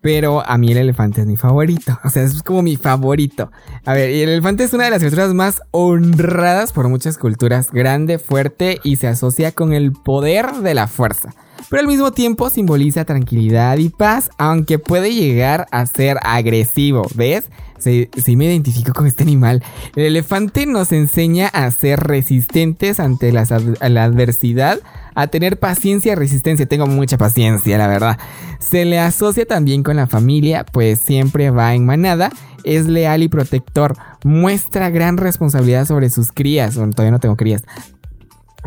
[0.00, 1.98] Pero a mí el elefante es mi favorito.
[2.04, 3.50] O sea, es como mi favorito.
[3.84, 7.70] A ver, y el elefante es una de las criaturas más honradas por muchas culturas.
[7.72, 11.34] Grande, fuerte y se asocia con el poder de la fuerza.
[11.68, 17.06] Pero al mismo tiempo simboliza tranquilidad y paz, aunque puede llegar a ser agresivo.
[17.14, 17.50] ¿Ves?
[17.78, 19.62] Sí, me identifico con este animal.
[19.94, 24.80] El elefante nos enseña a ser resistentes ante las la adversidad,
[25.14, 26.66] a tener paciencia y resistencia.
[26.66, 28.18] Tengo mucha paciencia, la verdad.
[28.58, 32.30] Se le asocia también con la familia, pues siempre va en manada.
[32.64, 33.96] Es leal y protector.
[34.24, 36.76] Muestra gran responsabilidad sobre sus crías.
[36.76, 37.62] Bueno, todavía no tengo crías.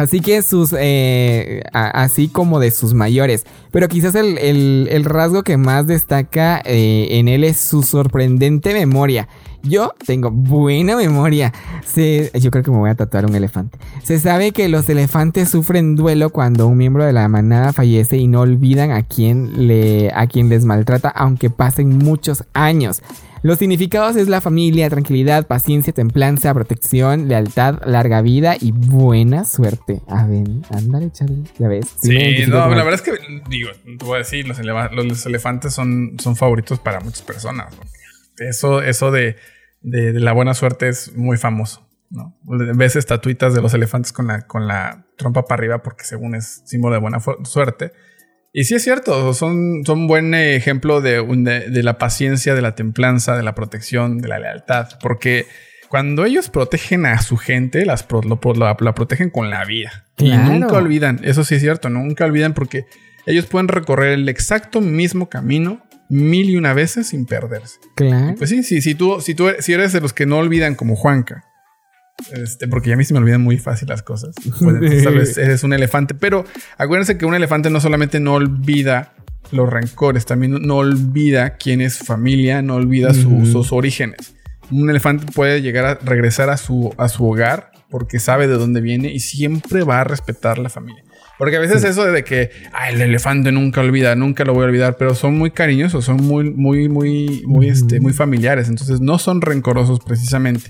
[0.02, 3.45] Así que sus, eh, así como de sus mayores.
[3.72, 9.28] Pero quizás el, el- rasgo que más destaca eh, en él es su sorprendente memoria.
[9.64, 11.54] Yo tengo buena memoria.
[11.95, 13.78] Yo creo que me voy a tatuar un elefante.
[14.04, 18.28] Se sabe que los elefantes sufren duelo cuando un miembro de la manada fallece y
[18.28, 23.04] no olvidan a quien, le, a quien les maltrata, aunque pasen muchos años.
[23.43, 30.01] Los significados es la familia, tranquilidad, paciencia, templanza, protección, lealtad, larga vida y buena suerte.
[30.07, 31.87] A ver, ándale, Charlie, ya ves.
[32.01, 33.13] Sí, no, la verdad es que,
[33.49, 34.59] digo, te voy a decir, los,
[34.93, 37.73] los elefantes son, son favoritos para muchas personas.
[38.37, 39.37] Eso, eso de,
[39.81, 41.87] de- de la buena suerte es muy famoso.
[42.11, 42.37] ¿no?
[42.43, 46.61] Ves estatuitas de los elefantes con la, con la trompa para arriba porque según es
[46.65, 47.93] símbolo de buena suerte.
[48.54, 52.62] Y sí es cierto, son, son buen ejemplo de, un- de, de la paciencia, de
[52.62, 54.89] la templanza, de la protección, de la lealtad.
[55.02, 55.45] Porque
[55.88, 60.06] cuando ellos protegen a su gente, las pro- lo, la, la protegen con la vida.
[60.18, 60.54] Claro.
[60.54, 62.86] Y nunca olvidan, eso sí es cierto, nunca olvidan porque
[63.26, 67.80] ellos pueden recorrer el exacto mismo camino mil y una veces sin perderse.
[67.95, 68.36] Claro.
[68.38, 70.97] Pues sí, sí, si tú, si tú si eres de los que no olvidan como
[70.97, 71.45] Juanca,
[72.34, 74.36] este, porque ya a mí se me olvidan muy fácil las cosas.
[74.59, 76.14] Pues entonces tal vez eres un elefante.
[76.14, 76.45] Pero
[76.78, 79.14] acuérdense que un elefante no solamente no olvida
[79.51, 83.45] los rencores, también no olvida quién es su familia, no olvida su- Ujú.
[83.45, 84.36] sus orígenes.
[84.70, 88.80] Un elefante puede llegar a regresar a su, a su hogar porque sabe de dónde
[88.80, 91.03] viene y siempre va a respetar la familia.
[91.38, 94.68] Porque a veces eso de que "Ay, el elefante nunca olvida, nunca lo voy a
[94.68, 98.70] olvidar, pero son muy cariñosos, son muy, muy, muy, muy, este, muy familiares.
[98.70, 100.70] Entonces no son rencorosos precisamente.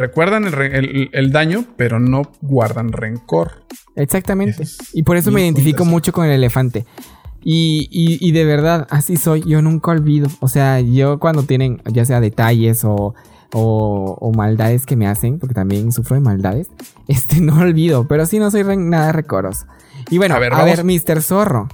[0.00, 3.66] Recuerdan el, re- el- el daño, pero no guardan rencor.
[3.96, 4.62] Exactamente.
[4.62, 6.86] Es Y por eso me identifico mucho con el elefante.
[7.42, 9.42] Y, y- y de verdad, así soy.
[9.46, 10.28] Yo nunca olvido.
[10.40, 13.14] O sea, yo cuando tienen ya sea detalles o,
[13.52, 16.68] o, o maldades que me hacen, porque también sufro de maldades,
[17.08, 18.08] este no olvido.
[18.08, 19.66] Pero sí no soy re- nada recoroso.
[20.10, 21.22] Y bueno, A a ver, ver, vamos- Mr.
[21.22, 21.68] Zorro.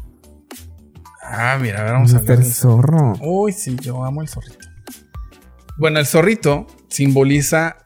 [1.23, 2.45] Ah, mira, a ver, vamos a hablar Mr.
[2.45, 3.13] Zorro.
[3.21, 4.67] Uy, sí, yo amo el zorrito.
[5.77, 7.77] Bueno, el zorrito simboliza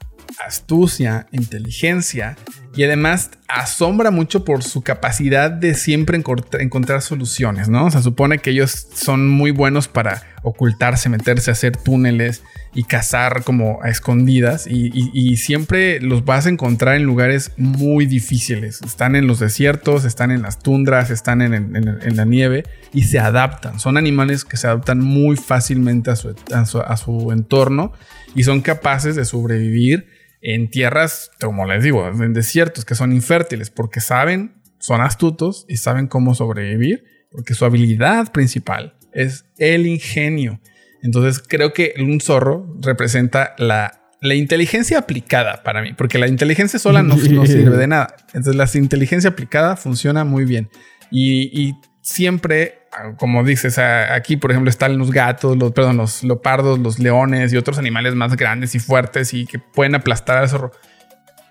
[0.46, 2.36] astucia, inteligencia
[2.76, 7.86] y además asombra mucho por su capacidad de siempre encont- encontrar soluciones, ¿no?
[7.86, 13.42] O sea, supone que ellos son muy buenos para ocultarse, meterse, hacer túneles y cazar
[13.42, 18.80] como a escondidas y, siempre los vas a encontrar en lugares muy difíciles.
[18.82, 23.80] Están en los desiertos, están en las tundras, están en, la nieve y se adaptan.
[23.80, 27.92] Son animales que se adaptan muy fácilmente a a su- a su entorno
[28.34, 30.06] y son capaces de sobrevivir
[30.40, 35.76] en tierras, como les digo, en desiertos que son infértiles porque saben, son astutos y
[35.76, 40.60] saben cómo sobrevivir porque su habilidad principal es el ingenio.
[41.02, 46.78] Entonces creo que un zorro representa la, la inteligencia aplicada para mí, porque la inteligencia
[46.78, 48.16] sola no, no sirve de nada.
[48.34, 50.68] Entonces la inteligencia aplicada funciona muy bien.
[51.10, 52.79] Y, y siempre,
[53.16, 57.56] como dices, aquí por ejemplo están los gatos, los, perdón, los leopardos, los leones y
[57.56, 60.72] otros animales más grandes y fuertes y que pueden aplastar al zorro.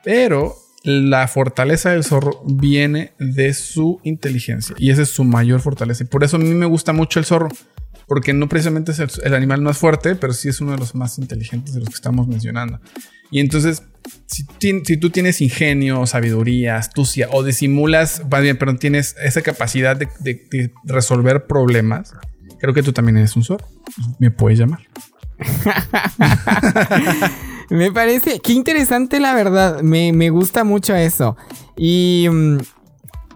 [0.04, 6.04] Pero la fortaleza del zorro viene de su inteligencia y esa es su mayor fortaleza.
[6.04, 7.50] Y por eso a mí me gusta mucho el zorro,
[8.10, 10.96] porque no precisamente es el, el animal más fuerte, pero sí es uno de los
[10.96, 12.82] más inteligentes de los que estamos mencionando.
[13.32, 13.84] Y entonces,
[14.26, 19.42] si, ti- si tú tienes ingenio, sabiduría, astucia o disimulas, más bien, pero tienes esa
[19.44, 22.14] capacidad de, de- de resolver problemas,
[22.60, 23.66] creo que tú también eres un zorro.
[24.18, 24.80] Me puedes llamar.
[27.70, 31.38] Me parece, qué interesante la verdad, me, me gusta mucho eso.
[31.78, 32.58] Y mm,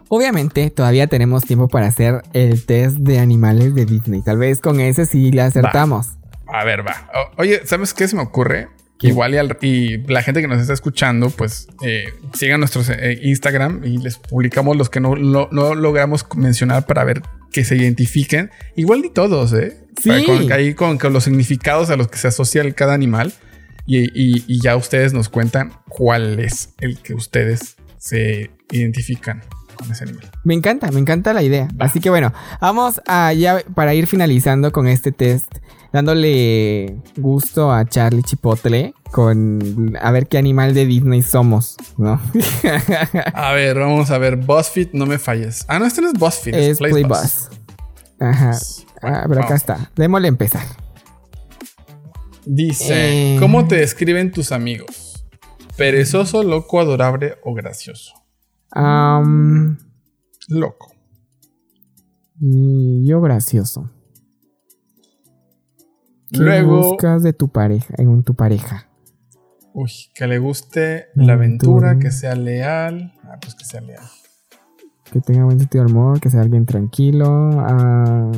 [0.08, 4.22] obviamente todavía tenemos tiempo para hacer el test de animales de Disney.
[4.22, 6.08] Tal vez con ese sí le acertamos.
[6.46, 7.10] A ver, va.
[7.36, 8.68] O- oye, ¿sabes qué se me ocurre?
[8.98, 9.08] ¿Qué?
[9.08, 12.82] Igual y, al- y la gente que nos está escuchando, pues eh, sigan nuestro
[13.22, 17.76] Instagram y les publicamos los que no, lo- no logramos mencionar para ver que se
[17.76, 18.50] identifiquen.
[18.76, 19.78] Igual ni todos, ¿eh?
[20.00, 20.10] Sí.
[20.26, 23.32] Con- ahí con, con los significados a los que se asocia el- cada animal.
[23.86, 29.42] Y, y- y ya ustedes nos cuentan cuál es el que ustedes se identifican
[29.74, 30.30] con ese animal.
[30.44, 31.68] Me encanta, me encanta la idea.
[31.78, 35.50] Así que bueno, vamos a ya para ir finalizando con este test,
[35.92, 42.20] dándole gusto a Charlie Chipotle con a ver qué animal de Disney somos, ¿no?
[43.34, 44.36] A ver, vamos a ver.
[44.36, 45.64] BuzzFeed, no me falles.
[45.68, 46.54] Ah, no, este no es BuzzFeed.
[46.54, 46.78] es.
[46.78, 47.48] Playbuzz.
[48.20, 48.50] Ajá.
[49.02, 49.60] Bueno, Ah, pero acá vamos.
[49.60, 49.90] está.
[49.96, 50.64] Démosle empezar.
[52.46, 53.36] Dice, Eh.
[53.38, 55.24] ¿cómo te describen tus amigos?
[55.76, 58.14] Perezoso, loco, adorable o gracioso.
[60.48, 60.92] Loco.
[62.40, 63.90] y yo gracioso.
[66.30, 68.88] ¿Qué Luego, buscas de tu pareja, en tu pareja?
[69.72, 71.98] uy, que le guste la aventura, Aventura.
[71.98, 73.12] que sea leal.
[73.24, 74.04] Ah, pues que sea leal.
[75.12, 77.50] Que tenga buen sentido del humor, que sea alguien tranquilo.
[77.60, 78.30] ah,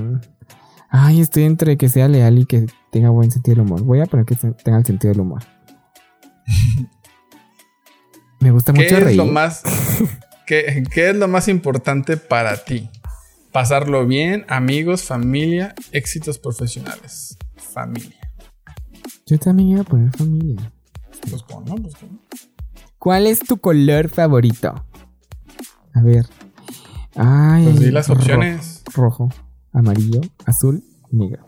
[0.90, 3.82] ay, estoy entre que sea leal y que tenga buen sentido del humor.
[3.82, 5.42] Voy a poner que tenga el sentido del humor.
[8.40, 9.16] Me gusta ¿Qué mucho es reír.
[9.16, 9.62] lo más,
[10.46, 12.90] qué, qué es lo más importante para ti?
[13.52, 17.38] Pasarlo bien, amigos, familia, éxitos profesionales.
[17.56, 18.18] Familia.
[19.26, 20.72] Yo también iba a poner familia.
[21.30, 22.18] Pues ponlo, pues ponlo.
[22.98, 24.84] ¿Cuál es tu color favorito?
[25.94, 26.26] A ver.
[27.14, 27.64] Ay.
[27.64, 28.82] Pues di las rojo, opciones.
[28.94, 29.28] Rojo,
[29.72, 31.45] amarillo, azul, negro.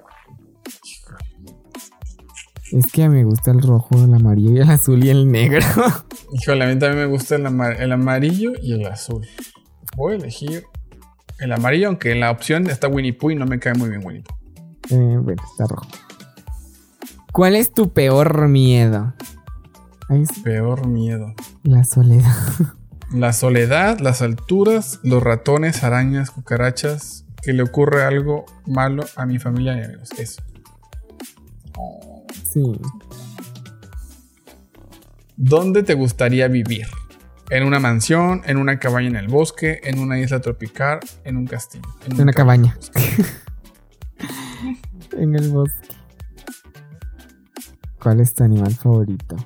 [2.73, 5.61] Es que me gusta el rojo, el amarillo y el azul y el negro.
[6.33, 9.27] Híjole, a mí también me gusta el, amar- el amarillo y el azul.
[9.97, 10.65] Voy a elegir
[11.39, 14.05] el amarillo, aunque en la opción está Winnie Pooh y no me cae muy bien
[14.05, 14.37] Winnie Pooh.
[14.91, 15.87] Eh, bueno, está rojo.
[17.33, 19.15] ¿Cuál es tu peor miedo?
[20.43, 21.35] Peor miedo.
[21.63, 22.35] la soledad.
[23.13, 27.25] La soledad, las alturas, los ratones, arañas, cucarachas.
[27.43, 30.11] Que le ocurre algo malo a mi familia y amigos.
[30.19, 30.43] Eso.
[32.51, 32.63] Sí.
[35.37, 36.87] ¿Dónde te gustaría vivir?
[37.51, 38.43] ¿En una mansión?
[38.45, 39.81] ¿En una cabaña en el bosque?
[39.85, 41.01] ¿En una isla tropical?
[41.25, 41.89] ¿En un castillo?
[42.07, 42.77] En una cabaña.
[45.13, 45.89] en el bosque.
[48.03, 49.37] ¿Cuál es tu animal favorito?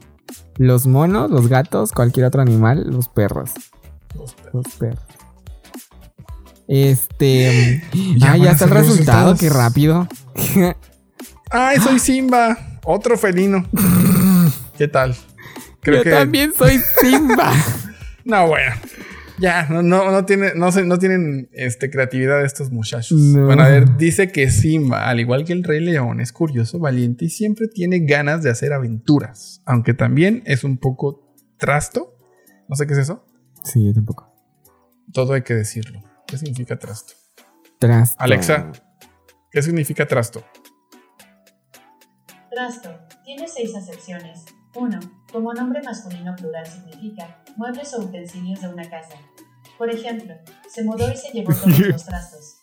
[0.56, 3.50] Los monos, los gatos, cualquier otro animal, los perros.
[4.14, 4.54] Los perros.
[4.54, 5.04] Los perros.
[6.68, 7.82] Este.
[8.22, 9.40] Ah, ya está el resultado, resultados.
[9.40, 10.08] qué rápido.
[11.50, 12.56] ¡Ay, soy Simba!
[12.84, 13.64] Otro felino.
[14.78, 15.14] ¿Qué tal?
[15.84, 17.52] Yo también soy Simba.
[18.24, 18.72] No, bueno.
[19.40, 23.18] Ya, no, no, no, tiene, no, no tienen este, creatividad estos muchachos.
[23.18, 23.46] No.
[23.46, 27.24] Bueno, a ver, dice que Simba, al igual que el Rey León, es curioso, valiente
[27.24, 29.60] y siempre tiene ganas de hacer aventuras.
[29.66, 32.16] Aunque también es un poco trasto.
[32.68, 33.26] No sé qué es eso.
[33.64, 34.32] sí, yo tampoco.
[35.12, 36.00] Todo hay que decirlo.
[36.28, 37.14] ¿Qué significa trasto?
[37.80, 38.22] Trasto.
[38.22, 38.70] Alexa,
[39.50, 40.44] ¿qué significa trasto?
[42.52, 42.90] Trasto.
[43.24, 44.44] Tiene seis acepciones.
[44.74, 45.00] 1.
[45.32, 49.14] Como nombre masculino plural significa muebles o utensilios de una casa.
[49.78, 50.34] Por ejemplo,
[50.68, 52.56] se mudó y se llevó todos los trastos.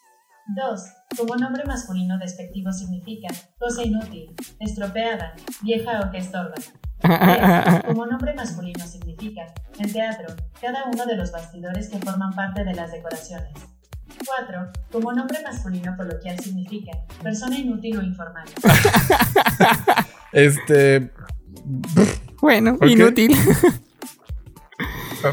[0.56, 0.82] 2.
[1.18, 5.34] Como nombre masculino despectivo significa cosa inútil, estropeada,
[5.64, 6.54] vieja o que estorba.
[7.02, 7.86] 3.
[7.88, 12.76] Como nombre masculino significa, en teatro, cada uno de los bastidores que forman parte de
[12.76, 13.54] las decoraciones.
[14.38, 14.72] 4.
[14.92, 18.48] Como nombre masculino coloquial significa, persona inútil o informal.
[20.32, 21.12] Este.
[22.42, 23.36] Bueno, inútil.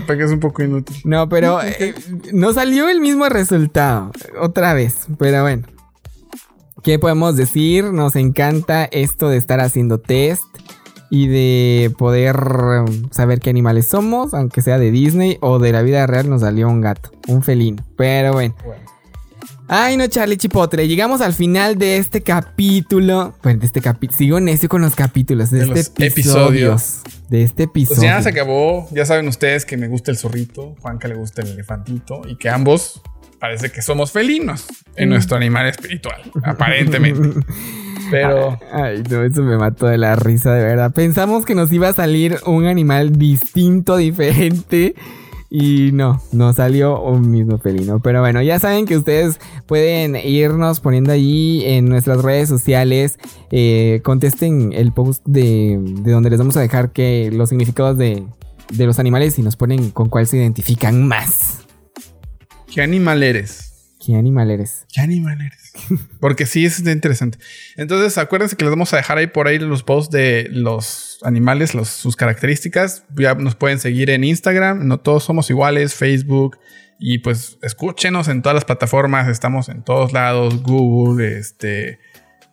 [0.07, 0.97] Porque es un poco inútil.
[1.05, 1.95] No, pero eh,
[2.33, 4.11] no salió el mismo resultado.
[4.41, 5.07] Otra vez.
[5.19, 5.67] Pero bueno.
[6.83, 7.85] ¿Qué podemos decir?
[7.93, 10.45] Nos encanta esto de estar haciendo test
[11.11, 15.83] y de poder um, saber qué animales somos, aunque sea de Disney o de la
[15.83, 17.85] vida real nos salió un gato, un felino.
[17.97, 18.55] Pero bueno.
[18.65, 18.86] Bueno.
[19.69, 20.87] Ay, no, Charlie Chipotle.
[20.87, 23.35] Llegamos al final de este capítulo.
[23.43, 24.17] Bueno, de este capítulo.
[24.17, 25.51] Sigo necio con los capítulos.
[25.51, 26.73] De, De este los episodio.
[26.73, 27.01] episodios.
[27.29, 27.97] De este episodio.
[28.01, 28.89] Pues ya se acabó.
[28.93, 32.49] Ya saben ustedes que me gusta el zorrito, Juanca le gusta el elefantito y que
[32.49, 33.01] ambos
[33.41, 35.13] parece que somos felinos en Mm.
[35.13, 37.41] nuestro animal espiritual, aparentemente.
[38.11, 40.93] Pero Ay, no, eso me mató de la risa, de verdad.
[40.93, 44.95] Pensamos que nos iba a salir un animal distinto, diferente.
[45.49, 48.01] Y no, no salió un mismo felino.
[48.01, 53.19] Pero bueno, ya saben que ustedes pueden irnos poniendo allí en nuestras redes sociales.
[53.51, 58.25] eh, contesten el post de, de donde les vamos a dejar que los significados de,
[58.73, 61.67] de los animales y nos ponen con cuál se identifican más.
[62.77, 63.66] ¿qué animal eres?
[64.07, 64.87] ¿Qué animal eres?
[64.95, 65.73] ¿Qué animal eres?
[66.21, 67.39] Porque sí, es interesante.
[67.77, 71.75] Entonces, acuérdense que les vamos a dejar ahí por ahí los posts de los animales,
[71.75, 73.03] los- sus características.
[73.17, 76.57] Ya nos pueden seguir en Instagram, no todos somos iguales, Facebook.
[77.01, 81.99] Y pues escúchenos en todas las plataformas, estamos en todos lados, Google, este,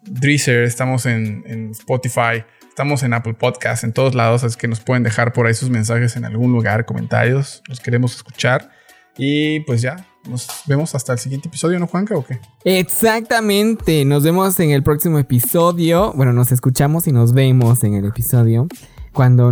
[0.02, 5.04] Drizzer, estamos en, Spotify, estamos en Apple Podcast, en todos lados, así que nos pueden
[5.04, 8.72] dejar por ahí sus mensajes en algún lugar, comentarios, los queremos escuchar.
[9.18, 12.16] Y pues ya, nos vemos hasta el siguiente episodio, ¿no, Juanca?
[12.16, 12.40] ¿O qué?
[12.64, 16.14] Exactamente, nos vemos en el próximo episodio.
[16.14, 18.68] Bueno, nos escuchamos y nos vemos en el episodio
[19.12, 19.52] cuando,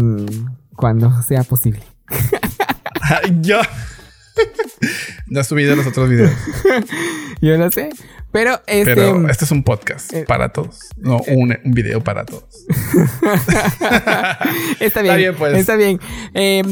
[0.76, 1.84] cuando sea posible.
[3.42, 3.62] Ya.
[5.28, 6.32] No has subido los otros videos.
[7.42, 7.90] Yo lo sé,
[8.32, 8.96] pero este...
[8.96, 10.90] Pero este es un podcast eh, para todos.
[10.98, 12.66] No un, un video para todos.
[14.80, 15.58] está bien, Está bien, pues.
[15.58, 16.00] Está bien.
[16.34, 16.64] Eh,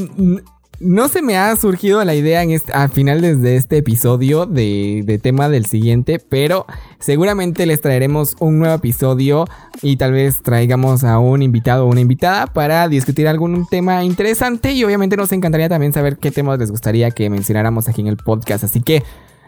[0.79, 5.03] no se me ha surgido la idea en este, al final desde este episodio de,
[5.05, 6.65] de tema del siguiente, pero
[6.99, 9.45] seguramente les traeremos un nuevo episodio
[9.81, 14.71] y tal vez traigamos a un invitado o una invitada para discutir algún tema interesante
[14.71, 18.17] y obviamente nos encantaría también saber qué temas les gustaría que mencionáramos aquí en el
[18.17, 18.63] podcast.
[18.63, 19.03] Así que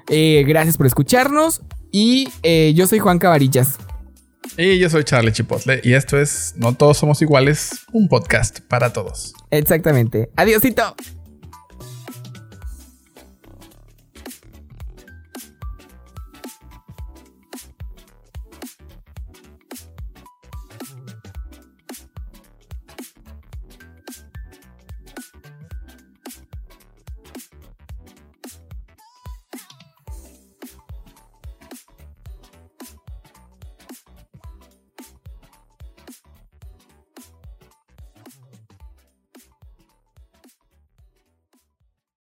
[0.10, 1.62] eh, gracias por escucharnos
[1.92, 3.78] y eh, yo soy Juan Cabarillas.
[4.58, 8.92] Y yo soy Charlie Chipotle y esto es No Todos Somos Iguales, un podcast para
[8.92, 9.34] todos.
[9.50, 10.30] Exactamente.
[10.36, 10.96] Adiosito.